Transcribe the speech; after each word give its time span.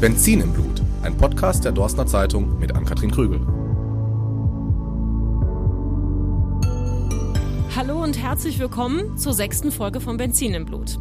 Benzin 0.00 0.40
im 0.40 0.50
Blut, 0.54 0.80
ein 1.02 1.14
Podcast 1.14 1.66
der 1.66 1.72
Dorstner 1.72 2.06
Zeitung 2.06 2.58
mit 2.58 2.74
Ann-Kathrin 2.74 3.10
Krügel. 3.10 3.38
Hallo 7.76 8.02
und 8.02 8.16
herzlich 8.16 8.58
willkommen 8.58 9.18
zur 9.18 9.34
sechsten 9.34 9.70
Folge 9.70 10.00
von 10.00 10.16
Benzin 10.16 10.54
im 10.54 10.64
Blut. 10.64 10.98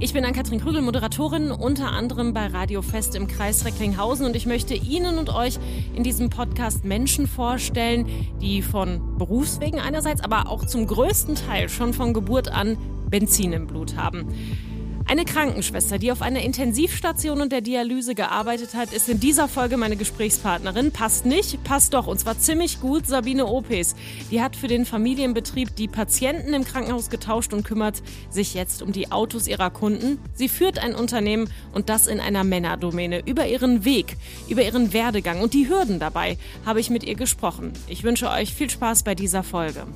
Ich 0.00 0.12
bin 0.12 0.26
Ann-Kathrin 0.26 0.60
Krügel, 0.60 0.82
Moderatorin 0.82 1.50
unter 1.50 1.92
anderem 1.92 2.34
bei 2.34 2.48
Radio 2.48 2.82
Fest 2.82 3.14
im 3.14 3.26
Kreis 3.26 3.64
Recklinghausen 3.64 4.26
und 4.26 4.36
ich 4.36 4.44
möchte 4.44 4.74
Ihnen 4.74 5.16
und 5.16 5.34
euch 5.34 5.58
in 5.94 6.02
diesem 6.02 6.28
Podcast 6.28 6.84
Menschen 6.84 7.26
vorstellen, 7.26 8.06
die 8.42 8.60
von 8.60 9.16
Berufswegen 9.16 9.80
einerseits, 9.80 10.22
aber 10.22 10.50
auch 10.50 10.66
zum 10.66 10.86
größten 10.86 11.36
Teil 11.36 11.70
schon 11.70 11.94
von 11.94 12.12
Geburt 12.12 12.52
an 12.52 12.76
Benzin 13.08 13.54
im 13.54 13.66
Blut 13.66 13.96
haben. 13.96 14.26
Eine 15.06 15.24
Krankenschwester, 15.24 15.98
die 15.98 16.12
auf 16.12 16.22
einer 16.22 16.42
Intensivstation 16.42 17.40
und 17.40 17.52
der 17.52 17.60
Dialyse 17.60 18.14
gearbeitet 18.14 18.74
hat, 18.74 18.92
ist 18.92 19.08
in 19.08 19.20
dieser 19.20 19.48
Folge 19.48 19.76
meine 19.76 19.96
Gesprächspartnerin. 19.96 20.92
Passt 20.92 21.26
nicht, 21.26 21.62
passt 21.64 21.94
doch. 21.94 22.06
Und 22.06 22.18
zwar 22.18 22.38
ziemlich 22.38 22.80
gut 22.80 23.06
Sabine 23.06 23.46
Opes. 23.46 23.94
Die 24.30 24.40
hat 24.40 24.56
für 24.56 24.68
den 24.68 24.86
Familienbetrieb 24.86 25.74
die 25.76 25.88
Patienten 25.88 26.54
im 26.54 26.64
Krankenhaus 26.64 27.10
getauscht 27.10 27.52
und 27.52 27.64
kümmert 27.64 28.02
sich 28.30 28.54
jetzt 28.54 28.80
um 28.80 28.92
die 28.92 29.10
Autos 29.12 29.46
ihrer 29.48 29.70
Kunden. 29.70 30.18
Sie 30.34 30.48
führt 30.48 30.78
ein 30.78 30.94
Unternehmen 30.94 31.50
und 31.72 31.88
das 31.88 32.06
in 32.06 32.20
einer 32.20 32.44
Männerdomäne. 32.44 33.22
Über 33.26 33.46
ihren 33.46 33.84
Weg, 33.84 34.16
über 34.48 34.62
ihren 34.62 34.92
Werdegang 34.92 35.40
und 35.40 35.52
die 35.52 35.68
Hürden 35.68 35.98
dabei 35.98 36.38
habe 36.64 36.80
ich 36.80 36.90
mit 36.90 37.04
ihr 37.04 37.16
gesprochen. 37.16 37.72
Ich 37.88 38.04
wünsche 38.04 38.30
euch 38.30 38.54
viel 38.54 38.70
Spaß 38.70 39.02
bei 39.02 39.14
dieser 39.14 39.42
Folge. 39.42 39.86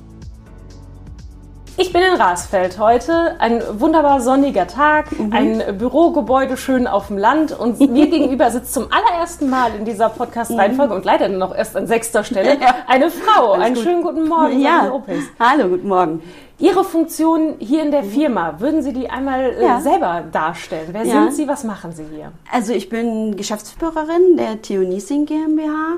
Ich 1.79 1.93
bin 1.93 2.01
in 2.01 2.19
Rasfeld 2.19 2.79
heute. 2.79 3.39
Ein 3.39 3.61
wunderbar 3.79 4.19
sonniger 4.19 4.65
Tag, 4.65 5.11
mhm. 5.11 5.31
ein 5.31 5.77
Bürogebäude 5.77 6.57
schön 6.57 6.87
auf 6.87 7.07
dem 7.07 7.19
Land 7.19 7.51
und 7.51 7.79
mir 7.91 8.07
gegenüber 8.09 8.49
sitzt 8.49 8.73
zum 8.73 8.87
allerersten 8.91 9.47
Mal 9.47 9.75
in 9.75 9.85
dieser 9.85 10.09
Podcast-Reihenfolge 10.09 10.93
mhm. 10.93 10.97
und 10.97 11.05
leider 11.05 11.29
noch 11.29 11.53
erst 11.55 11.77
an 11.77 11.85
sechster 11.85 12.23
Stelle 12.23 12.57
eine 12.87 13.11
Frau. 13.11 13.51
Alles 13.51 13.65
Einen 13.65 13.75
gut. 13.75 13.83
schönen 13.83 14.01
guten 14.01 14.27
Morgen. 14.27 14.59
Ja. 14.59 14.91
Hallo, 15.39 15.67
guten 15.69 15.87
Morgen. 15.87 16.23
Ihre 16.57 16.83
Funktion 16.83 17.57
hier 17.59 17.83
in 17.83 17.91
der 17.91 18.01
mhm. 18.01 18.09
Firma, 18.09 18.59
würden 18.59 18.81
Sie 18.81 18.91
die 18.91 19.11
einmal 19.11 19.51
äh, 19.51 19.63
ja. 19.63 19.79
selber 19.79 20.23
darstellen? 20.31 20.89
Wer 20.93 21.03
ja. 21.03 21.13
sind 21.13 21.35
Sie? 21.35 21.47
Was 21.47 21.63
machen 21.63 21.91
Sie 21.91 22.05
hier? 22.11 22.31
Also 22.51 22.73
ich 22.73 22.89
bin 22.89 23.37
Geschäftsführerin 23.37 24.35
der 24.35 24.63
Theo 24.63 24.81
Niesing 24.81 25.27
GmbH, 25.27 25.97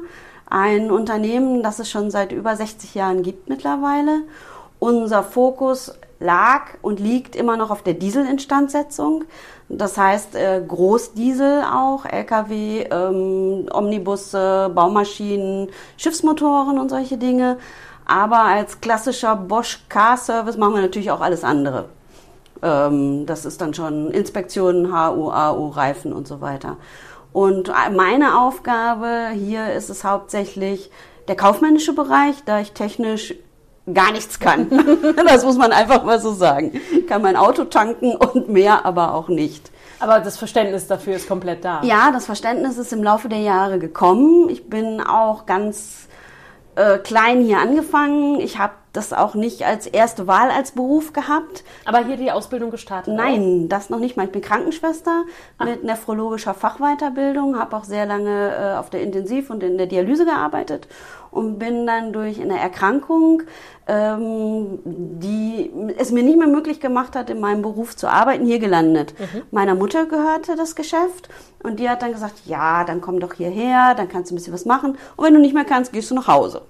ein 0.49 0.91
Unternehmen, 0.91 1.63
das 1.63 1.79
es 1.79 1.89
schon 1.89 2.11
seit 2.11 2.33
über 2.33 2.53
60 2.53 2.95
Jahren 2.95 3.23
gibt 3.23 3.47
mittlerweile 3.47 4.23
unser 4.79 5.23
Fokus 5.23 5.93
lag 6.19 6.63
und 6.81 6.99
liegt 6.99 7.35
immer 7.35 7.57
noch 7.57 7.71
auf 7.71 7.81
der 7.81 7.93
Dieselinstandsetzung. 7.93 9.25
Das 9.69 9.97
heißt 9.97 10.35
äh, 10.35 10.61
Großdiesel 10.67 11.63
auch, 11.63 12.05
Lkw, 12.05 12.87
ähm, 12.91 13.67
Omnibusse, 13.71 14.71
Baumaschinen, 14.73 15.69
Schiffsmotoren 15.97 16.79
und 16.79 16.89
solche 16.89 17.17
Dinge. 17.17 17.57
Aber 18.05 18.39
als 18.39 18.81
klassischer 18.81 19.35
Bosch 19.35 19.85
Car 19.87 20.17
Service 20.17 20.57
machen 20.57 20.75
wir 20.75 20.81
natürlich 20.81 21.11
auch 21.11 21.21
alles 21.21 21.43
andere. 21.43 21.85
Ähm, 22.61 23.25
das 23.25 23.45
ist 23.45 23.61
dann 23.61 23.73
schon 23.73 24.11
Inspektionen, 24.11 24.91
HU, 24.91 25.29
AU, 25.31 25.67
Reifen 25.69 26.11
und 26.11 26.27
so 26.27 26.41
weiter. 26.41 26.77
Und 27.31 27.71
meine 27.95 28.39
Aufgabe 28.39 29.29
hier 29.35 29.71
ist 29.73 29.89
es 29.89 30.03
hauptsächlich 30.03 30.89
der 31.27 31.35
kaufmännische 31.35 31.93
Bereich, 31.93 32.43
da 32.43 32.59
ich 32.59 32.71
technisch 32.71 33.35
gar 33.93 34.11
nichts 34.11 34.39
kann. 34.39 34.69
das 35.27 35.43
muss 35.43 35.57
man 35.57 35.71
einfach 35.71 36.03
mal 36.03 36.19
so 36.19 36.33
sagen. 36.33 36.79
Kann 37.07 37.21
mein 37.21 37.35
Auto 37.35 37.65
tanken 37.65 38.15
und 38.15 38.49
mehr 38.49 38.85
aber 38.85 39.13
auch 39.13 39.27
nicht. 39.27 39.71
Aber 39.99 40.19
das 40.19 40.37
Verständnis 40.37 40.87
dafür 40.87 41.15
ist 41.15 41.27
komplett 41.27 41.65
da. 41.65 41.81
Ja, 41.83 42.11
das 42.11 42.25
Verständnis 42.25 42.77
ist 42.77 42.93
im 42.93 43.03
Laufe 43.03 43.27
der 43.27 43.39
Jahre 43.39 43.79
gekommen. 43.79 44.49
Ich 44.49 44.69
bin 44.69 45.01
auch 45.01 45.45
ganz 45.45 46.07
äh, 46.75 46.97
klein 46.97 47.41
hier 47.41 47.59
angefangen. 47.59 48.39
Ich 48.39 48.57
habe 48.57 48.73
das 48.93 49.13
auch 49.13 49.35
nicht 49.35 49.63
als 49.65 49.85
erste 49.85 50.27
Wahl 50.27 50.49
als 50.49 50.71
Beruf 50.71 51.13
gehabt. 51.13 51.63
Aber 51.85 51.99
hier 52.05 52.17
die 52.17 52.31
Ausbildung 52.31 52.71
gestartet? 52.71 53.13
Nein, 53.13 53.63
auch? 53.65 53.69
das 53.69 53.89
noch 53.89 53.99
nicht 53.99 54.17
mal. 54.17 54.25
Ich 54.25 54.31
bin 54.31 54.41
Krankenschwester 54.41 55.25
Ach. 55.57 55.65
mit 55.65 55.83
nephrologischer 55.83 56.53
Fachweiterbildung, 56.53 57.59
habe 57.59 57.75
auch 57.75 57.83
sehr 57.83 58.05
lange 58.05 58.55
äh, 58.55 58.77
auf 58.77 58.89
der 58.89 59.01
Intensiv- 59.01 59.49
und 59.49 59.61
in 59.61 59.77
der 59.77 59.87
Dialyse 59.87 60.25
gearbeitet 60.25 60.87
und 61.31 61.59
bin 61.59 61.85
dann 61.85 62.13
durch 62.13 62.41
eine 62.41 62.59
Erkrankung, 62.59 63.43
ähm, 63.87 64.79
die 64.85 65.71
es 65.97 66.11
mir 66.11 66.23
nicht 66.23 66.37
mehr 66.37 66.47
möglich 66.47 66.79
gemacht 66.79 67.15
hat, 67.15 67.29
in 67.29 67.39
meinem 67.39 67.61
Beruf 67.61 67.95
zu 67.95 68.07
arbeiten, 68.07 68.45
hier 68.45 68.59
gelandet. 68.59 69.13
Mhm. 69.19 69.41
Meiner 69.51 69.75
Mutter 69.75 70.05
gehörte 70.05 70.55
das 70.55 70.75
Geschäft 70.75 71.29
und 71.63 71.79
die 71.79 71.89
hat 71.89 72.01
dann 72.01 72.13
gesagt, 72.13 72.41
ja, 72.45 72.83
dann 72.83 73.01
komm 73.01 73.19
doch 73.19 73.33
hierher, 73.33 73.95
dann 73.95 74.09
kannst 74.09 74.31
du 74.31 74.35
ein 74.35 74.37
bisschen 74.37 74.53
was 74.53 74.65
machen 74.65 74.97
und 75.15 75.25
wenn 75.25 75.33
du 75.33 75.39
nicht 75.39 75.53
mehr 75.53 75.65
kannst, 75.65 75.93
gehst 75.93 76.11
du 76.11 76.15
nach 76.15 76.27
Hause. 76.27 76.61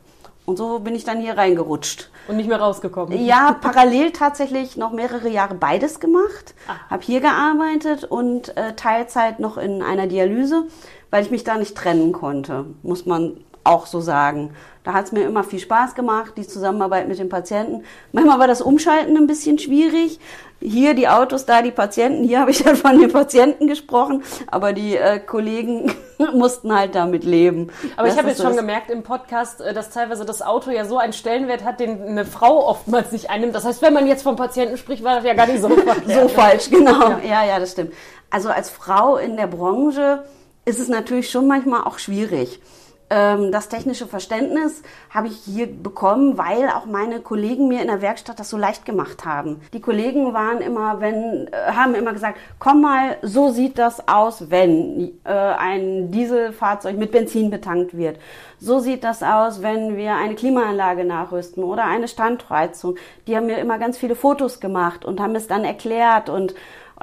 Und 0.50 0.58
so 0.58 0.80
bin 0.80 0.96
ich 0.96 1.04
dann 1.04 1.22
hier 1.22 1.38
reingerutscht. 1.38 2.10
Und 2.28 2.38
nicht 2.38 2.50
mehr 2.50 2.60
rausgekommen? 2.60 3.24
Ja, 3.24 3.56
parallel 3.62 4.12
tatsächlich 4.12 4.78
noch 4.78 4.92
mehrere 4.92 5.30
Jahre 5.30 5.54
beides 5.54 6.00
gemacht. 6.00 6.56
Ah. 6.68 6.90
Habe 6.90 7.04
hier 7.04 7.22
gearbeitet 7.22 8.04
und 8.04 8.58
äh, 8.58 8.74
Teilzeit 8.74 9.40
noch 9.40 9.60
in 9.60 9.84
einer 9.84 10.08
Dialyse, 10.08 10.64
weil 11.12 11.24
ich 11.24 11.30
mich 11.30 11.44
da 11.44 11.56
nicht 11.56 11.78
trennen 11.78 12.14
konnte, 12.14 12.66
muss 12.82 13.06
man 13.06 13.38
auch 13.70 13.86
so 13.86 14.02
sagen. 14.02 14.52
Da 14.84 14.94
hat 14.94 15.06
es 15.06 15.12
mir 15.12 15.24
immer 15.24 15.44
viel 15.44 15.60
Spaß 15.60 15.94
gemacht, 15.94 16.34
die 16.38 16.48
Zusammenarbeit 16.48 17.08
mit 17.08 17.20
den 17.20 17.30
Patienten. 17.30 17.84
Manchmal 18.12 18.40
war 18.40 18.48
das 18.48 18.62
Umschalten 18.62 19.16
ein 19.18 19.28
bisschen 19.28 19.60
schwierig. 19.60 20.20
Hier 20.62 20.94
die 20.94 21.08
Autos, 21.08 21.46
da 21.46 21.62
die 21.62 21.72
Patienten. 21.72 22.24
Hier 22.24 22.40
habe 22.40 22.52
ich 22.52 22.64
dann 22.64 22.76
von 22.76 22.98
den 22.98 23.12
Patienten 23.12 23.68
gesprochen, 23.68 24.24
aber 24.48 24.74
die 24.74 24.96
äh, 24.96 25.20
Kollegen 25.20 25.94
mussten 26.34 26.74
halt 26.74 26.96
damit 26.96 27.24
leben. 27.24 27.70
Aber 27.98 28.08
das 28.08 28.14
ich 28.14 28.20
habe 28.20 28.30
jetzt 28.30 28.38
so 28.38 28.46
schon 28.46 28.56
gemerkt 28.56 28.90
im 28.90 29.04
Podcast, 29.04 29.62
äh, 29.62 29.74
dass 29.74 29.90
teilweise 29.90 30.26
das 30.26 30.42
Auto 30.42 30.72
ja 30.72 30.86
so 30.86 30.98
einen 30.98 31.14
Stellenwert 31.14 31.64
hat, 31.64 31.80
den 31.80 32.02
eine 32.02 32.26
Frau 32.26 32.66
oftmals 32.66 33.12
nicht 33.12 33.30
einnimmt. 33.30 33.54
Das 33.54 33.66
heißt, 33.66 33.82
wenn 33.82 33.94
man 33.94 34.08
jetzt 34.08 34.24
vom 34.24 34.38
Patienten 34.38 34.78
spricht, 34.78 35.04
war 35.04 35.16
das 35.16 35.26
ja 35.26 35.34
gar 35.34 35.48
nicht 35.48 35.62
so 35.62 35.70
So 36.08 36.28
falsch, 36.30 36.70
genau. 36.70 37.10
Ja. 37.10 37.20
ja, 37.24 37.46
ja, 37.46 37.60
das 37.60 37.74
stimmt. 37.74 37.94
Also 38.30 38.50
als 38.50 38.70
Frau 38.70 39.18
in 39.18 39.36
der 39.36 39.48
Branche 39.48 40.24
ist 40.66 40.80
es 40.80 40.88
natürlich 40.88 41.30
schon 41.30 41.48
manchmal 41.48 41.84
auch 41.84 42.00
schwierig. 42.00 42.60
Ähm, 43.10 43.52
das 43.52 43.70
technische 43.70 44.06
Verständnis 44.06 44.84
habe 45.10 45.28
ich 45.28 45.38
hier 45.38 45.68
bekommen, 45.68 46.38
weil 46.38 46.70
auch 46.70 46.86
meine 46.86 47.22
Kollegen 47.22 47.68
mir 47.68 47.82
in 47.82 47.88
der 47.88 48.02
Werkstatt 48.02 48.40
das 48.40 48.50
so 48.50 48.58
leicht 48.58 48.86
gemacht 48.86 49.26
haben. 49.26 49.62
Die 49.74 49.82
Kollegen 49.82 50.34
waren 50.34 50.62
immer, 50.62 51.02
wenn, 51.02 51.48
äh, 51.48 51.72
haben 51.74 51.96
immer 51.96 52.14
gesagt, 52.14 52.38
komm 52.60 52.82
mal, 52.82 53.18
so 53.24 53.50
sieht 53.50 53.80
das 53.80 54.08
aus, 54.08 54.52
wenn 54.52 55.12
äh, 55.24 55.32
ein 55.32 56.12
Dieselfahrzeug 56.12 56.98
mit 56.98 57.12
Benzin 57.12 57.50
betankt 57.50 57.98
wird. 57.98 58.20
So 58.60 58.80
sieht 58.80 59.04
das 59.04 59.24
aus, 59.24 59.64
wenn 59.64 59.98
wir 59.98 60.16
eine 60.16 60.36
Klimaanlage 60.36 61.04
nachrüsten 61.04 61.64
oder 61.64 61.86
eine 61.86 62.08
Standheizung. 62.08 62.98
Die 63.26 63.36
haben 63.36 63.48
mir 63.48 63.58
immer 63.58 63.80
ganz 63.80 63.98
viele 63.98 64.16
Fotos 64.16 64.60
gemacht 64.60 65.04
und 65.04 65.20
haben 65.20 65.36
es 65.36 65.48
dann 65.48 65.64
erklärt 65.64 66.30
und 66.30 66.54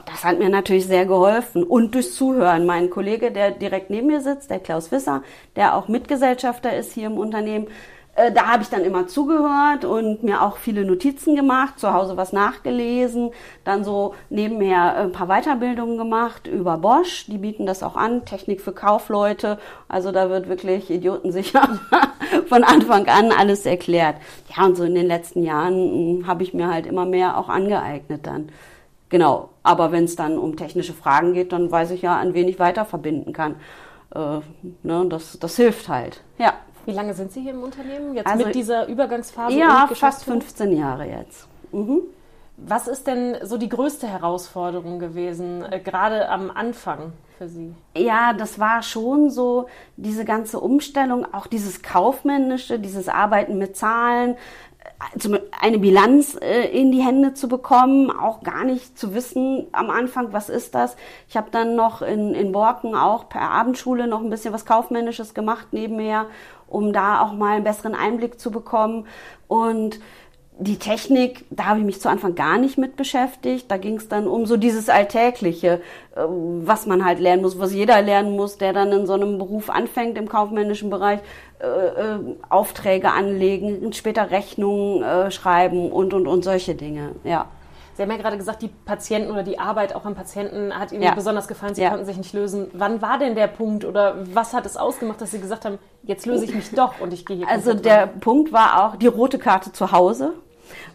das 0.05 0.25
hat 0.25 0.39
mir 0.39 0.49
natürlich 0.49 0.87
sehr 0.87 1.07
geholfen 1.07 1.63
und 1.63 1.95
durchs 1.95 2.15
Zuhören. 2.15 2.67
Mein 2.67 2.91
Kollege, 2.91 3.33
der 3.33 3.51
direkt 3.51 3.91
neben 3.91 4.09
mir 4.09 4.21
sitzt, 4.21 4.51
der 4.51 4.61
Klaus 4.61 4.93
Wisser, 4.93 5.23
der 5.57 5.75
auch 5.75 5.89
Mitgesellschafter 5.89 6.77
ist 6.77 6.93
hier 6.93 7.07
im 7.07 7.19
Unternehmen, 7.19 7.69
äh, 8.17 8.33
da 8.33 8.47
habe 8.47 8.63
ich 8.63 8.71
dann 8.71 8.83
immer 8.83 9.07
zugehört 9.07 9.85
und 9.85 10.23
mir 10.23 10.43
auch 10.43 10.57
viele 10.57 10.85
Notizen 10.87 11.37
gemacht, 11.37 11.79
zu 11.79 11.93
Hause 11.93 12.17
was 12.17 12.33
nachgelesen, 12.33 13.31
dann 13.65 13.85
so 13.85 14.15
nebenher 14.31 14.97
ein 14.97 15.13
paar 15.13 15.27
Weiterbildungen 15.27 15.99
gemacht 15.99 16.47
über 16.47 16.79
Bosch. 16.79 17.27
Die 17.27 17.39
bieten 17.39 17.67
das 17.67 17.83
auch 17.83 17.95
an, 17.95 18.25
Technik 18.25 18.63
für 18.63 18.73
Kaufleute. 18.73 19.59
Also 19.87 20.13
da 20.13 20.31
wird 20.31 20.49
wirklich 20.49 20.91
idiotensicher 20.91 21.79
von 22.49 22.65
Anfang 22.65 23.07
an 23.07 23.33
alles 23.33 23.67
erklärt. 23.67 24.17
Ja, 24.57 24.65
und 24.65 24.77
so 24.77 24.85
in 24.85 24.95
den 24.95 25.07
letzten 25.07 25.43
Jahren 25.43 25.75
hm, 25.75 26.27
habe 26.27 26.43
ich 26.43 26.55
mir 26.55 26.69
halt 26.69 26.87
immer 26.87 27.05
mehr 27.05 27.37
auch 27.37 27.51
angeeignet 27.51 28.27
dann. 28.27 28.49
Genau, 29.09 29.51
aber 29.63 29.93
wenn 29.93 30.05
es 30.05 30.17
dann 30.17 30.39
um 30.39 30.57
technische 30.57 30.93
Fragen 30.93 31.33
geht, 31.33 31.53
dann 31.53 31.71
weiß 31.71 31.93
ich 31.93 32.03
ja, 32.03 32.17
an 32.17 32.35
wen 32.35 32.49
ich 32.49 32.59
weiter 32.59 32.85
verbinden 32.85 33.33
kann. 33.33 33.57
Äh, 34.15 34.41
ne, 34.83 35.07
das, 35.09 35.39
das 35.39 35.57
hilft 35.57 35.89
halt, 35.89 36.23
ja. 36.39 36.55
Wie 36.87 36.93
lange 36.93 37.15
sind 37.15 37.33
Sie 37.33 37.41
hier 37.41 37.51
im 37.51 37.65
Unternehmen? 37.65 38.15
Jetzt 38.15 38.29
also, 38.29 38.47
mit 38.47 38.55
dieser 38.55 38.87
Übergangsphase? 38.87 39.59
Ja, 39.59 39.89
fast 39.93 40.23
15 40.23 40.77
Jahre 40.77 41.05
jetzt. 41.05 41.49
Mhm. 41.73 42.03
Was 42.57 42.89
ist 42.89 43.07
denn 43.07 43.37
so 43.43 43.59
die 43.59 43.69
größte 43.69 44.07
Herausforderung 44.07 44.99
gewesen, 44.99 45.65
äh, 45.71 45.81
gerade 45.81 46.29
am 46.29 46.51
Anfang 46.51 47.13
für 47.37 47.49
Sie? 47.49 47.75
Ja, 47.95 48.33
das 48.33 48.59
war 48.59 48.83
schon 48.83 49.31
so 49.31 49.67
diese 49.97 50.25
ganze 50.25 50.61
Umstellung, 50.61 51.27
auch 51.35 51.49
dieses 51.49 51.83
Kaufmännische, 51.83 52.79
dieses 52.79 53.09
Arbeiten 53.09 53.59
mit 53.59 53.77
Zahlen, 53.77 54.37
eine 55.61 55.79
Bilanz 55.79 56.39
äh, 56.41 56.69
in 56.69 56.91
die 56.91 57.03
Hände 57.03 57.35
zu 57.35 57.49
bekommen, 57.49 58.11
auch 58.11 58.43
gar 58.43 58.65
nicht 58.65 58.99
zu 58.99 59.15
wissen 59.15 59.67
am 59.73 59.91
Anfang, 59.91 60.33
was 60.33 60.49
ist 60.49 60.75
das. 60.75 60.97
Ich 61.29 61.37
habe 61.37 61.49
dann 61.51 61.77
noch 61.77 62.03
in, 62.03 62.35
in 62.35 62.53
Borken 62.53 62.95
auch 62.95 63.29
per 63.29 63.43
Abendschule 63.43 64.07
noch 64.07 64.23
ein 64.23 64.31
bisschen 64.31 64.55
was 64.55 64.65
Kaufmännisches 64.65 65.35
gemacht 65.35 65.69
nebenher, 65.73 66.27
um 66.67 66.93
da 66.93 67.21
auch 67.21 67.33
mal 67.33 67.57
einen 67.57 67.65
besseren 67.65 67.95
Einblick 67.95 68.41
zu 68.41 68.51
bekommen. 68.51 69.07
Und 69.49 70.01
die 70.59 70.79
Technik, 70.79 71.45
da 71.51 71.67
habe 71.67 71.81
ich 71.81 71.85
mich 71.85 72.01
zu 72.01 72.09
Anfang 72.09 72.35
gar 72.35 72.57
nicht 72.57 72.79
mit 72.79 72.97
beschäftigt. 72.97 73.71
Da 73.71 73.77
ging 73.77 73.97
es 73.97 74.09
dann 74.09 74.27
um 74.27 74.47
so 74.47 74.57
dieses 74.57 74.89
Alltägliche, 74.89 75.83
äh, 76.15 76.21
was 76.21 76.87
man 76.87 77.05
halt 77.05 77.21
lernen 77.21 77.43
muss, 77.43 77.59
was 77.59 77.75
jeder 77.75 78.01
lernen 78.01 78.35
muss, 78.37 78.57
der 78.57 78.73
dann 78.73 78.91
in 78.93 79.07
so 79.07 79.13
einem 79.13 79.37
Beruf 79.37 79.69
anfängt 79.69 80.17
im 80.17 80.29
kaufmännischen 80.29 80.89
Bereich, 80.89 81.21
äh, 81.59 81.67
äh, 81.67 82.19
Aufträge 82.51 83.11
anlegen, 83.11 83.93
später 83.93 84.31
Rechnungen 84.31 85.03
äh, 85.03 85.31
schreiben 85.31 85.91
und 85.91 86.13
und 86.13 86.27
und 86.27 86.45
solche 86.45 86.75
Dinge. 86.75 87.13
Ja. 87.25 87.47
Sie 87.95 88.03
haben 88.03 88.11
ja 88.11 88.19
gerade 88.19 88.37
gesagt, 88.37 88.61
die 88.61 88.69
Patienten 88.69 89.31
oder 89.31 89.43
die 89.43 89.59
Arbeit 89.59 89.95
auch 89.95 90.05
am 90.05 90.15
Patienten 90.15 90.79
hat 90.79 90.93
Ihnen 90.93 91.03
ja. 91.03 91.15
besonders 91.15 91.49
gefallen. 91.49 91.75
Sie 91.75 91.81
ja. 91.81 91.89
konnten 91.89 92.05
sich 92.05 92.19
nicht 92.19 92.35
lösen. 92.35 92.69
Wann 92.75 93.01
war 93.01 93.19
denn 93.19 93.35
der 93.35 93.47
Punkt 93.47 93.87
oder 93.87 94.17
was 94.35 94.53
hat 94.53 94.67
es 94.67 94.77
ausgemacht, 94.77 95.19
dass 95.23 95.31
Sie 95.31 95.41
gesagt 95.41 95.65
haben, 95.65 95.79
jetzt 96.03 96.27
löse 96.27 96.45
ich 96.45 96.55
mich 96.55 96.71
doch 96.73 97.01
und 97.01 97.15
ich 97.15 97.25
gehe 97.25 97.39
hier 97.39 97.49
Also 97.49 97.73
der 97.73 98.03
rein. 98.03 98.21
Punkt 98.21 98.53
war 98.53 98.85
auch 98.85 98.97
die 98.97 99.07
rote 99.07 99.39
Karte 99.39 99.73
zu 99.73 99.93
Hause, 99.93 100.35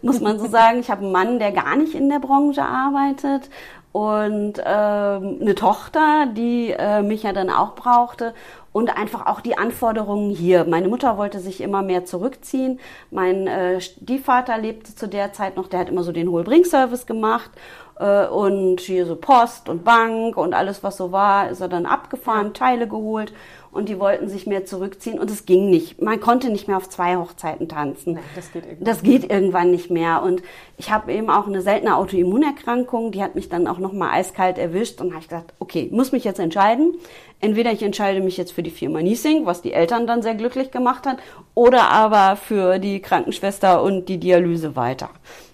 muss 0.03 0.19
man 0.19 0.37
so 0.37 0.45
sagen. 0.47 0.79
Ich 0.79 0.91
habe 0.91 1.01
einen 1.01 1.11
Mann, 1.11 1.39
der 1.39 1.51
gar 1.51 1.75
nicht 1.75 1.95
in 1.95 2.07
der 2.07 2.19
Branche 2.19 2.61
arbeitet 2.61 3.49
und 3.91 4.53
ähm, 4.65 5.38
eine 5.41 5.55
Tochter, 5.55 6.27
die 6.27 6.71
äh, 6.71 7.01
mich 7.01 7.23
ja 7.23 7.33
dann 7.33 7.49
auch 7.49 7.75
brauchte. 7.75 8.33
Und 8.73 8.97
einfach 8.97 9.25
auch 9.25 9.41
die 9.41 9.57
Anforderungen 9.57 10.29
hier. 10.29 10.63
Meine 10.63 10.88
Mutter 10.88 11.17
wollte 11.17 11.41
sich 11.41 11.59
immer 11.59 11.81
mehr 11.81 12.05
zurückziehen. 12.05 12.79
Mein 13.09 13.45
äh, 13.45 13.81
Stiefvater 13.81 14.57
lebte 14.57 14.95
zu 14.95 15.09
der 15.09 15.33
Zeit 15.33 15.57
noch, 15.57 15.67
der 15.67 15.81
hat 15.81 15.89
immer 15.89 16.03
so 16.03 16.13
den 16.13 16.29
Hohlbring-Service 16.29 17.05
gemacht. 17.05 17.51
Äh, 17.99 18.27
und 18.27 18.79
hier 18.79 19.05
so 19.05 19.17
Post 19.17 19.67
und 19.67 19.83
Bank 19.83 20.37
und 20.37 20.53
alles, 20.53 20.83
was 20.83 20.95
so 20.95 21.11
war, 21.11 21.49
ist 21.49 21.59
er 21.59 21.67
dann 21.67 21.85
abgefahren, 21.85 22.53
Teile 22.53 22.87
geholt 22.87 23.33
und 23.71 23.88
die 23.89 24.00
wollten 24.00 24.27
sich 24.27 24.45
mehr 24.47 24.65
zurückziehen 24.65 25.19
und 25.19 25.29
es 25.31 25.45
ging 25.45 25.69
nicht. 25.69 26.01
Man 26.01 26.19
konnte 26.19 26.50
nicht 26.50 26.68
mehr 26.68 26.77
auf 26.77 26.89
zwei 26.89 27.15
Hochzeiten 27.15 27.69
tanzen. 27.69 28.13
Nein, 28.13 28.23
das 28.35 28.51
geht 28.51 28.65
irgendwann. 28.65 28.85
Das 28.85 29.03
geht 29.03 29.31
irgendwann 29.31 29.71
nicht 29.71 29.89
mehr 29.89 30.21
und 30.23 30.44
ich 30.77 30.91
habe 30.91 31.13
eben 31.13 31.29
auch 31.29 31.47
eine 31.47 31.62
seltene 31.62 31.95
Autoimmunerkrankung, 31.95 33.12
die 33.12 33.23
hat 33.23 33.35
mich 33.35 33.50
dann 33.50 33.68
auch 33.68 33.77
noch 33.77 33.94
mal 33.94 34.12
eiskalt 34.12 34.57
erwischt 34.57 35.00
und 35.00 35.12
habe 35.12 35.21
ich 35.21 35.29
gesagt, 35.29 35.53
okay, 35.59 35.89
muss 35.91 36.12
mich 36.12 36.23
jetzt 36.23 36.39
entscheiden. 36.39 36.95
Entweder 37.39 37.71
ich 37.71 37.81
entscheide 37.81 38.21
mich 38.21 38.38
jetzt 38.38 38.51
für 38.51 38.63
die 38.63 38.71
Firma 38.71 39.01
Niesing, 39.01 39.45
was 39.45 39.62
die 39.62 39.73
Eltern 39.73 40.06
dann 40.06 40.21
sehr 40.21 40.35
glücklich 40.35 40.71
gemacht 40.71 41.07
hat, 41.07 41.18
oder 41.56 41.89
aber 41.89 42.35
für 42.35 42.77
die 42.77 43.00
Krankenschwester 43.00 43.81
und 43.81 44.09
die 44.09 44.19
Dialyse 44.19 44.75
weiter. 44.75 45.09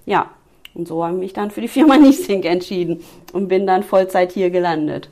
Ja, 0.05 0.31
und 0.73 0.87
so 0.87 1.03
habe 1.03 1.15
ich 1.15 1.19
mich 1.19 1.33
dann 1.33 1.51
für 1.51 1.61
die 1.61 1.67
Firma 1.67 1.97
Niesing 1.97 2.43
entschieden 2.43 3.03
und 3.31 3.47
bin 3.47 3.67
dann 3.67 3.83
Vollzeit 3.83 4.31
hier 4.31 4.49
gelandet 4.49 5.09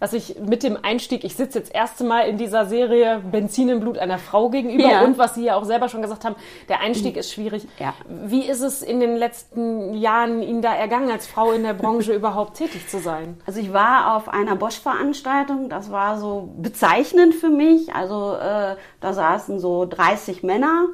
was 0.00 0.12
ich 0.12 0.36
mit 0.38 0.62
dem 0.62 0.78
Einstieg, 0.80 1.24
ich 1.24 1.34
sitze 1.34 1.58
jetzt 1.58 1.74
erste 1.74 2.04
Mal 2.04 2.28
in 2.28 2.38
dieser 2.38 2.66
Serie 2.66 3.20
Benzin 3.30 3.68
im 3.68 3.80
Blut 3.80 3.98
einer 3.98 4.18
Frau 4.18 4.48
gegenüber 4.48 4.88
ja. 4.88 5.04
und 5.04 5.18
was 5.18 5.34
Sie 5.34 5.44
ja 5.44 5.56
auch 5.56 5.64
selber 5.64 5.88
schon 5.88 6.02
gesagt 6.02 6.24
haben, 6.24 6.36
der 6.68 6.80
Einstieg 6.80 7.16
ist 7.16 7.32
schwierig. 7.32 7.66
Ja. 7.78 7.94
Wie 8.06 8.42
ist 8.42 8.60
es 8.60 8.82
in 8.82 9.00
den 9.00 9.16
letzten 9.16 9.94
Jahren 9.94 10.42
Ihnen 10.42 10.62
da 10.62 10.74
ergangen, 10.74 11.10
als 11.10 11.26
Frau 11.26 11.50
in 11.52 11.64
der 11.64 11.74
Branche 11.74 12.12
überhaupt 12.14 12.56
tätig 12.56 12.88
zu 12.88 12.98
sein? 12.98 13.40
Also 13.44 13.60
ich 13.60 13.72
war 13.72 14.16
auf 14.16 14.28
einer 14.28 14.54
Bosch-Veranstaltung, 14.54 15.68
das 15.68 15.90
war 15.90 16.18
so 16.18 16.50
bezeichnend 16.56 17.34
für 17.34 17.50
mich. 17.50 17.92
Also 17.94 18.34
äh, 18.34 18.76
da 19.00 19.12
saßen 19.12 19.58
so 19.58 19.84
30 19.84 20.44
Männer 20.44 20.86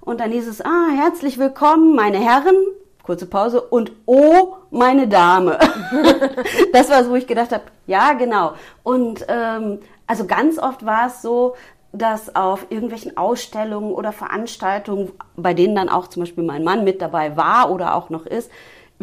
und 0.00 0.20
dann 0.20 0.30
hieß 0.30 0.46
es, 0.46 0.60
ah, 0.60 0.88
herzlich 0.94 1.38
willkommen, 1.38 1.94
meine 1.94 2.18
Herren 2.18 2.56
kurze 3.02 3.26
Pause 3.26 3.60
und 3.60 3.92
oh, 4.06 4.56
meine 4.70 5.08
Dame. 5.08 5.58
das 6.72 6.90
war 6.90 7.04
so, 7.04 7.10
wo 7.10 7.14
ich 7.14 7.26
gedacht 7.26 7.52
habe, 7.52 7.64
ja, 7.86 8.12
genau. 8.12 8.52
Und 8.82 9.24
ähm, 9.28 9.80
also 10.06 10.26
ganz 10.26 10.58
oft 10.58 10.84
war 10.84 11.06
es 11.06 11.22
so, 11.22 11.54
dass 11.92 12.34
auf 12.34 12.66
irgendwelchen 12.70 13.16
Ausstellungen 13.16 13.92
oder 13.92 14.12
Veranstaltungen, 14.12 15.12
bei 15.36 15.52
denen 15.52 15.74
dann 15.74 15.88
auch 15.88 16.08
zum 16.08 16.22
Beispiel 16.22 16.44
mein 16.44 16.64
Mann 16.64 16.84
mit 16.84 17.02
dabei 17.02 17.36
war 17.36 17.70
oder 17.70 17.94
auch 17.94 18.08
noch 18.08 18.24
ist, 18.24 18.50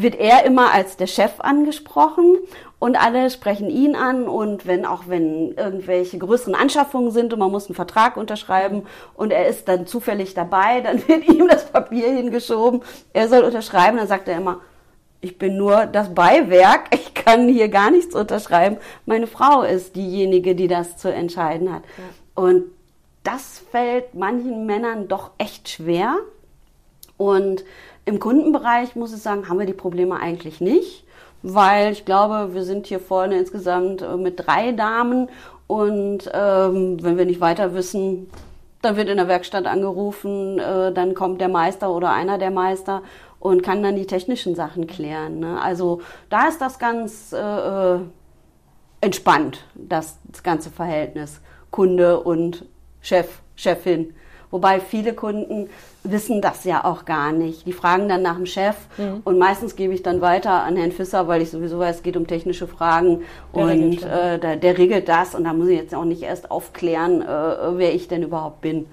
wird 0.01 0.16
er 0.16 0.46
immer 0.46 0.72
als 0.72 0.98
der 0.98 1.07
Chef 1.07 1.40
angesprochen 1.40 2.38
und 2.80 2.96
alle 2.96 3.30
sprechen 3.30 3.69
ihn 3.69 3.96
an 3.96 4.28
und 4.28 4.66
wenn 4.66 4.86
auch 4.86 5.04
wenn 5.07 5.54
irgendwelche 5.54 6.18
größeren 6.18 6.56
Anschaffungen 6.56 7.12
sind 7.12 7.34
und 7.34 7.40
man 7.40 7.51
muss 7.51 7.68
einen 7.68 7.75
Vertrag 7.75 8.18
unterschreiben 8.18 8.84
und 9.16 9.31
er 9.31 9.48
ist 9.48 9.68
dann 9.68 9.86
zufällig 9.86 10.34
dabei, 10.34 10.81
dann 10.81 11.06
wird 11.07 11.28
ihm 11.28 11.48
das 11.48 11.69
Papier 11.69 12.10
hingeschoben. 12.10 12.81
Er 13.13 13.28
soll 13.28 13.44
unterschreiben, 13.44 13.98
dann 13.98 14.07
sagt 14.07 14.28
er 14.28 14.38
immer, 14.38 14.62
ich 15.22 15.38
bin 15.38 15.57
nur 15.57 15.86
das 15.86 16.13
Beiwerk, 16.13 16.86
ich 16.94 17.13
kann 17.13 17.50
hier 17.50 17.68
gar 17.68 17.92
nichts 17.92 18.16
unterschreiben. 18.16 18.78
Meine 19.06 19.28
Frau 19.28 19.63
ist 19.63 19.96
diejenige, 19.96 20.56
die 20.56 20.68
das 20.68 20.98
zu 20.98 21.12
entscheiden 21.12 21.74
hat. 21.74 21.84
Ja. 21.98 22.44
Und 22.44 22.63
das 23.24 23.62
fällt 23.72 24.16
manchen 24.16 24.66
Männern 24.66 25.10
doch 25.10 25.31
echt 25.38 25.68
schwer. 25.68 26.16
Und 27.19 27.63
im 28.06 28.19
Kundenbereich 28.19 28.95
muss 28.95 29.13
ich 29.13 29.21
sagen, 29.21 29.48
haben 29.48 29.60
wir 29.60 29.68
die 29.68 29.74
Probleme 29.74 30.19
eigentlich 30.19 30.60
nicht 30.60 31.06
weil 31.42 31.92
ich 31.92 32.06
glaube, 32.06 32.54
wir 32.54 32.63
sind 32.63 32.88
hier 32.88 33.00
vorne 33.00 33.38
insgesamt 33.38 34.01
äh, 34.01 34.18
mit 34.18 34.45
drei 34.45 34.71
Damen 34.71 35.30
und 35.68 36.30
ähm, 36.33 36.98
wenn 37.04 37.18
wir 37.18 37.25
nicht 37.25 37.42
weiter 37.42 37.74
wissen, 37.74 38.30
dann 38.81 38.95
wird 38.95 39.10
in 39.10 39.18
der 39.18 39.27
Werkstatt 39.27 39.66
angerufen, 39.66 40.60
äh, 40.60 40.92
dann 40.92 41.13
kommt 41.13 41.42
der 41.42 41.50
Meister 41.50 41.92
oder 41.92 42.12
einer 42.12 42.38
der 42.38 42.51
Meister 42.51 43.04
und 43.39 43.63
kann 43.63 43.83
dann 43.83 43.95
die 43.95 44.07
technischen 44.07 44.56
Sachen 44.56 44.88
klären. 44.88 45.39
Ne? 45.39 45.62
Also 45.62 46.01
da 46.30 46.48
ist 46.48 46.60
das 46.60 46.80
ganz 46.80 47.33
äh, 47.33 47.38
äh 47.38 48.00
entspannt, 49.01 49.63
das, 49.75 50.18
das 50.25 50.44
ganze 50.44 50.69
Verhältnis 50.69 51.39
Kunde 51.72 52.19
und 52.19 52.65
Chef, 53.00 53.39
Chefin. 53.56 54.13
Wobei 54.51 54.80
viele 54.80 55.13
Kunden 55.13 55.69
wissen 56.04 56.42
das 56.42 56.63
ja 56.63 56.84
auch 56.84 57.06
gar 57.06 57.31
nicht. 57.31 57.68
Die 57.68 57.74
fragen 57.74 58.10
dann 58.10 58.22
nach 58.22 58.36
dem 58.36 58.46
Chef 58.46 58.75
mhm. 58.98 59.22
und 59.24 59.38
meistens 59.38 59.75
gebe 59.75 59.94
ich 59.94 60.01
dann 60.01 60.22
weiter 60.22 60.63
an 60.63 60.75
Herrn 60.75 60.92
Fisser, 60.92 61.28
weil 61.28 61.42
ich 61.42 61.51
sowieso 61.51 61.78
weiß, 61.78 61.98
es 61.98 62.04
geht 62.04 62.18
um 62.18 62.25
technische 62.25 62.68
Fragen 62.68 63.22
der 63.54 63.63
und 63.63 63.69
regelt 63.69 64.04
äh, 64.04 64.40
der, 64.40 64.56
der, 64.56 64.78
regelt 64.78 65.07
das 65.07 65.36
und 65.36 65.44
da 65.44 65.54
muss 65.54 65.68
ich 65.68 65.78
jetzt 65.78 65.94
auch 65.94 66.06
nicht 66.06 66.24
erst 66.24 66.50
aufklären, 66.50 67.22
äh, 67.22 67.78
wer 67.78 67.94
ich 67.94 68.07
denn 68.07 68.24
überhaupt 68.24 68.62
bin. 68.62 68.88